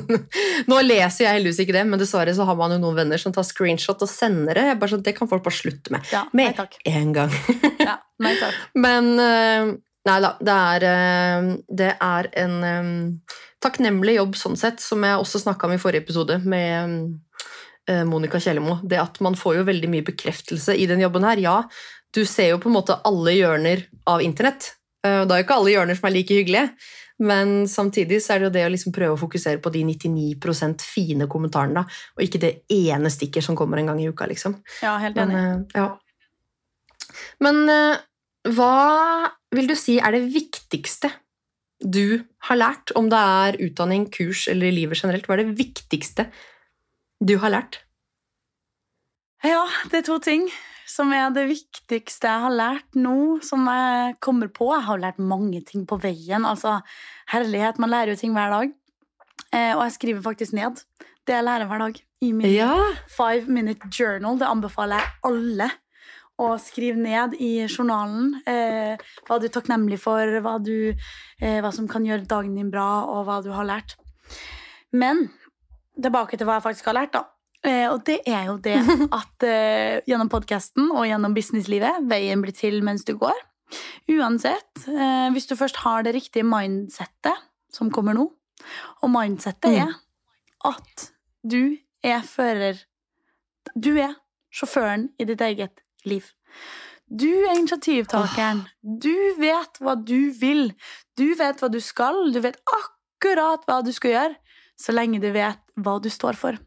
[0.69, 3.31] Nå leser jeg heldigvis ikke det, men dessverre så har man jo noen venner som
[3.35, 4.65] tar screenshot og sender det.
[4.73, 6.09] Jeg bare sånn, Det kan folk bare slutte med.
[6.11, 6.75] Ja, nei Med takk.
[6.89, 7.37] en gang.
[7.79, 7.95] Ja,
[8.25, 8.59] nei takk.
[8.87, 9.71] Men eh,
[10.09, 11.49] Nei da, det er, eh,
[11.81, 16.05] det er en eh, takknemlig jobb sånn sett, som jeg også snakka om i forrige
[16.07, 16.95] episode med
[17.89, 18.79] eh, Monica Kjellemo.
[18.81, 21.41] Det at man får jo veldig mye bekreftelse i den jobben her.
[21.43, 21.57] Ja,
[22.15, 24.73] du ser jo på en måte alle hjørner av internett.
[24.99, 26.71] Det er jo ikke alle hjørner som er like hyggelige,
[27.23, 30.81] men samtidig så er det jo det å liksom prøve å fokusere på de 99
[30.83, 34.57] fine kommentarene, da, og ikke det ene stikker som kommer en gang i uka, liksom.
[34.83, 35.37] Ja, helt enig.
[35.37, 35.87] Men, ja.
[37.39, 37.63] Men
[38.57, 38.73] hva
[39.55, 41.11] vil du si er det viktigste
[41.81, 42.91] du har lært?
[42.99, 46.27] Om det er utdanning, kurs eller livet generelt, hva er det viktigste
[47.23, 47.79] du har lært?
[49.43, 50.49] Ja, det er to ting
[50.89, 54.71] som er det viktigste jeg har lært nå, som jeg kommer på.
[54.73, 56.43] Jeg har lært mange ting på veien.
[56.49, 56.79] Altså,
[57.31, 58.73] herlighet, man lærer jo ting hver dag.
[59.53, 60.81] Eh, og jeg skriver faktisk ned
[61.29, 61.99] det jeg lærer hver dag.
[62.25, 62.73] I min Ja.
[63.07, 64.37] five minute journal.
[64.39, 65.69] Det anbefaler jeg alle
[66.39, 68.37] å skriv ned i journalen.
[68.47, 70.93] Eh, hva du er takknemlig for, hva, du,
[71.41, 73.97] eh, hva som kan gjøre dagen din bra, og hva du har lært.
[74.91, 75.27] Men
[75.99, 77.25] tilbake til hva jeg faktisk har lært, da.
[77.67, 78.77] Eh, og det er jo det
[79.19, 83.35] at eh, gjennom podkasten og gjennom businesslivet, veien blir til mens du går.
[84.09, 87.35] Uansett, eh, hvis du først har det riktige mindsettet,
[87.75, 88.29] som kommer nå,
[89.03, 89.91] og mindsettet Mm.
[89.91, 91.11] er at
[91.47, 92.79] du er fører
[93.77, 94.15] Du er
[94.51, 96.29] sjåføren i ditt eget liv.
[97.09, 98.63] Du er initiativtakeren.
[98.83, 100.69] Du vet hva du vil.
[101.17, 102.29] Du vet hva du skal.
[102.33, 104.35] Du vet akkurat hva du skal gjøre,
[104.79, 106.59] så lenge du vet hva du står for.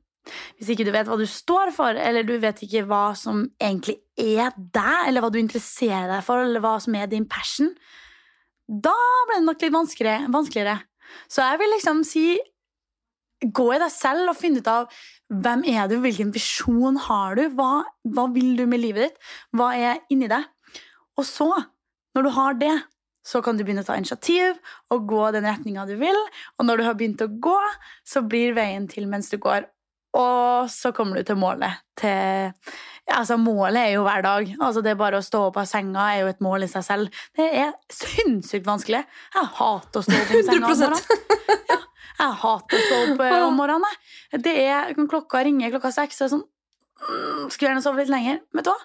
[0.59, 3.99] Hvis ikke du vet hva du står for, eller du vet ikke hva som egentlig
[4.19, 7.73] er deg, eller hva du interesserer deg for, eller hva som er din passion,
[8.67, 8.95] da
[9.29, 10.31] blir det nok litt vanskeligere.
[10.33, 10.79] vanskeligere.
[11.29, 12.27] Så jeg vil liksom si
[13.43, 17.47] gå i deg selv og finne ut av hvem er du, hvilken visjon har du,
[17.57, 17.85] hva,
[18.15, 20.47] hva vil du med livet ditt, hva er inni deg.
[21.19, 21.49] Og så,
[22.17, 22.75] når du har det,
[23.27, 24.59] så kan du begynne å ta initiativ
[24.93, 26.19] og gå den retninga du vil.
[26.59, 27.59] Og når du har begynt å gå,
[28.09, 29.69] så blir veien til mens du går.
[30.19, 31.81] Og så kommer du til målet.
[31.97, 32.53] Til,
[33.09, 34.51] altså Målet er jo hver dag.
[34.61, 37.23] Altså Det bare å stå opp av senga er jo et mål i seg selv.
[37.37, 39.01] Det er sinnssykt vanskelig.
[39.39, 41.09] Jeg hater å stå opp av senga 100%.
[41.73, 41.79] Ja,
[42.19, 44.01] jeg hater å stå opp eh, om morgenen.
[44.45, 48.13] Det er, Klokka ringer klokka seks, og jeg er sånn mm, Skulle gjerne sove litt
[48.13, 48.43] lenger.
[48.57, 48.81] Vet du hva?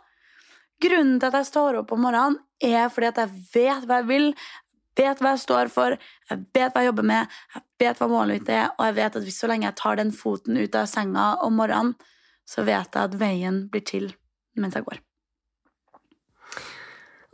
[0.87, 4.09] Grunnen til at jeg står opp om morgenen, er fordi at jeg vet hva jeg
[4.11, 4.27] vil,
[4.97, 5.97] vet hva jeg står for,
[6.29, 9.17] jeg vet hva jeg jobber med, jeg vet hva målet mitt er, og jeg vet
[9.19, 11.97] at hvis så lenge jeg tar den foten ut av senga om morgenen,
[12.47, 14.11] så vet jeg at veien blir til
[14.57, 15.01] mens jeg går.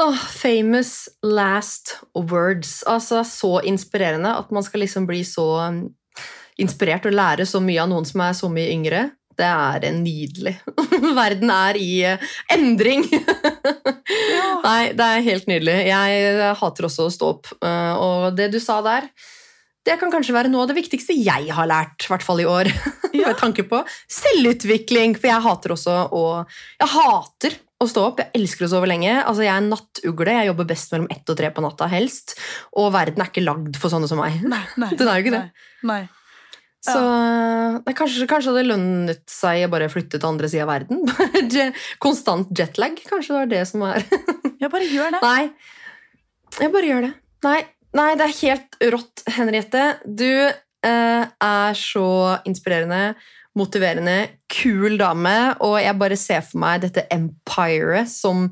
[0.01, 2.83] Åh, famous last words.
[2.89, 5.83] Altså, så inspirerende at man skal liksom bli så um,
[6.57, 9.03] inspirert og lære så mye av noen som er så mye yngre.
[9.37, 10.55] Det er eh, nydelig.
[11.19, 11.91] Verden er i
[12.53, 13.05] endring!
[13.05, 13.05] endring.
[14.63, 15.77] Nei, det er helt nydelig.
[15.89, 17.49] Jeg eh, hater også å stå opp.
[17.65, 19.09] eh, Og det du sa der,
[19.83, 22.49] det kan kanskje være noe av det viktigste jeg har lært, i hvert fall i
[22.49, 22.71] år.
[23.13, 23.27] Ja.
[23.29, 23.77] Med tanke på
[24.09, 25.11] selvutvikling.
[25.21, 26.21] For jeg hater også å
[26.81, 28.23] Jeg hater å stå opp.
[28.23, 29.11] Jeg elsker å sove lenge.
[29.19, 30.33] Altså, jeg er nattugle.
[30.33, 32.33] Jeg jobber best mellom ett og tre på natta, helst.
[32.73, 34.39] Og verden er ikke lagd for sånne som meg.
[34.49, 35.67] Nei, nei, Den er jo ikke det.
[35.91, 35.99] Nei.
[36.83, 41.05] Så nei, kanskje, kanskje det lønnet seg å bare flytte til andre sida av verden.
[42.03, 42.97] Konstant jetlag.
[43.07, 44.01] Kanskje det var det som var
[44.57, 45.21] Ja, bare gjør det.
[45.21, 45.45] Nei,
[46.59, 47.13] jeg bare gjør det.
[47.45, 47.59] Nei,
[47.97, 49.85] nei det er helt rått, Henriette.
[50.05, 52.09] Du eh, er så
[52.49, 53.13] inspirerende,
[53.57, 54.17] motiverende,
[54.49, 58.47] kul dame, og jeg bare ser for meg dette empiret som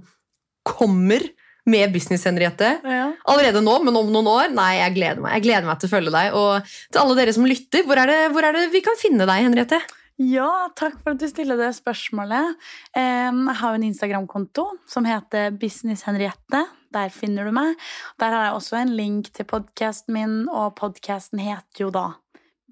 [0.67, 1.25] kommer
[1.69, 2.69] med Business Henriette.
[2.83, 3.11] Ja.
[3.29, 4.53] Allerede nå, men om noen år.
[4.53, 6.37] Nei, jeg gleder meg Jeg gleder meg til å følge deg.
[6.37, 9.27] Og til alle dere som lytter, hvor er det, hvor er det vi kan finne
[9.29, 9.81] deg, Henriette?
[10.21, 12.57] Ja, takk for at du stiller det spørsmålet.
[12.93, 16.61] Jeg har jo en Instagram-konto som heter Business Henriette.
[16.93, 17.79] Der finner du meg.
[18.21, 22.05] Der har jeg også en link til podkasten min, og podkasten heter jo da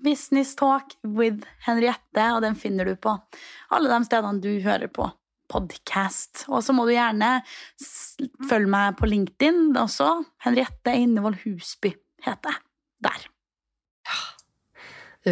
[0.04, 3.16] Business Talk with Henriette, og den finner du på
[3.74, 5.10] alle de stedene du hører på
[5.50, 6.46] podkast.
[6.54, 7.40] Og så må du gjerne
[8.52, 10.12] følge meg på LinkedIn også.
[10.46, 11.96] Henriette Innevold Husby
[12.28, 13.30] heter jeg der.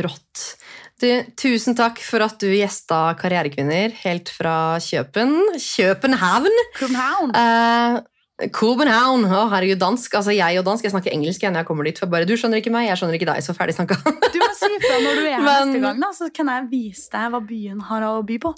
[0.04, 0.58] Rått.
[0.98, 5.36] Du, tusen takk for at du gjesta Karrierekvinner helt fra Kjøpen.
[5.62, 6.48] København!
[6.80, 7.36] København.
[7.38, 9.28] Eh, København.
[9.30, 10.16] Å, herregud, dansk.
[10.18, 12.02] Altså, jeg og dansk, jeg snakker engelsk når jeg kommer dit.
[12.02, 13.46] For bare, du skjønner ikke meg, jeg skjønner ikke deg.
[13.46, 14.00] Så ferdig snakka.
[14.34, 17.14] Du må si ifra når du er her neste gang, da, så kan jeg vise
[17.14, 18.56] deg hva byen har å by på.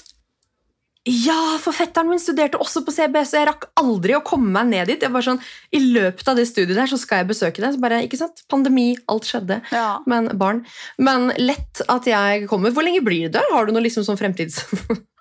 [1.09, 4.67] Ja, for fetteren min studerte også på CBS, og jeg rakk aldri å komme meg
[4.69, 5.03] ned dit.
[5.05, 5.39] Jeg var sånn,
[5.73, 7.71] I løpet av det studiet der så skal jeg besøke det.
[7.73, 8.43] Så bare, ikke sant?
[8.51, 9.61] Pandemi, alt skjedde.
[9.73, 9.99] Ja.
[10.09, 10.61] Men barn.
[11.01, 12.73] Men lett at jeg kommer.
[12.75, 13.41] Hvor lenge blir det?
[13.53, 14.61] Har du noe liksom sånn fremtids...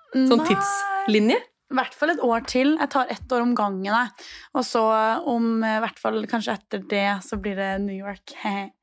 [0.09, 1.35] Sånn tidslinje?
[1.69, 2.71] I hvert fall et år til.
[2.79, 3.85] Jeg tar ett år om gangen.
[3.85, 4.29] jeg.
[4.57, 4.81] Og så
[5.29, 8.33] om eh, hvert fall kanskje etter det, så blir det New York.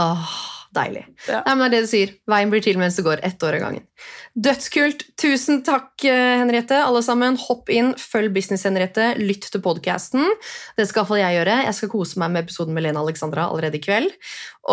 [0.00, 0.38] Åh,
[0.76, 1.04] deilig.
[1.28, 1.42] Ja.
[1.46, 2.12] Nei, men det er det du sier.
[2.30, 3.84] Veien blir til mens det går ett år av gangen.
[4.34, 5.04] Dødskult.
[5.20, 6.80] Tusen takk, eh, Henriette.
[6.82, 10.26] Alle sammen, hopp inn, følg Business Henriette, lytt til podkasten.
[10.76, 11.58] Det skal iallfall jeg gjøre.
[11.68, 14.10] Jeg skal kose meg med episoden med Lena Alexandra allerede i kveld.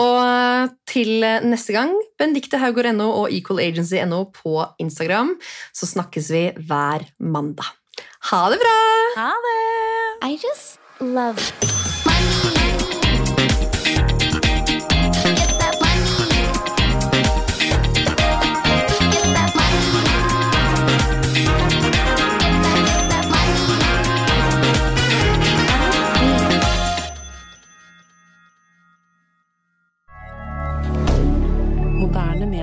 [0.01, 5.35] Og til neste gang, Benedicte Haugård.no og equalagency.no på Instagram,
[5.73, 7.69] så snakkes vi hver mandag.
[8.31, 8.77] Ha det bra!
[9.17, 9.61] Ha det!
[10.23, 11.80] I just love.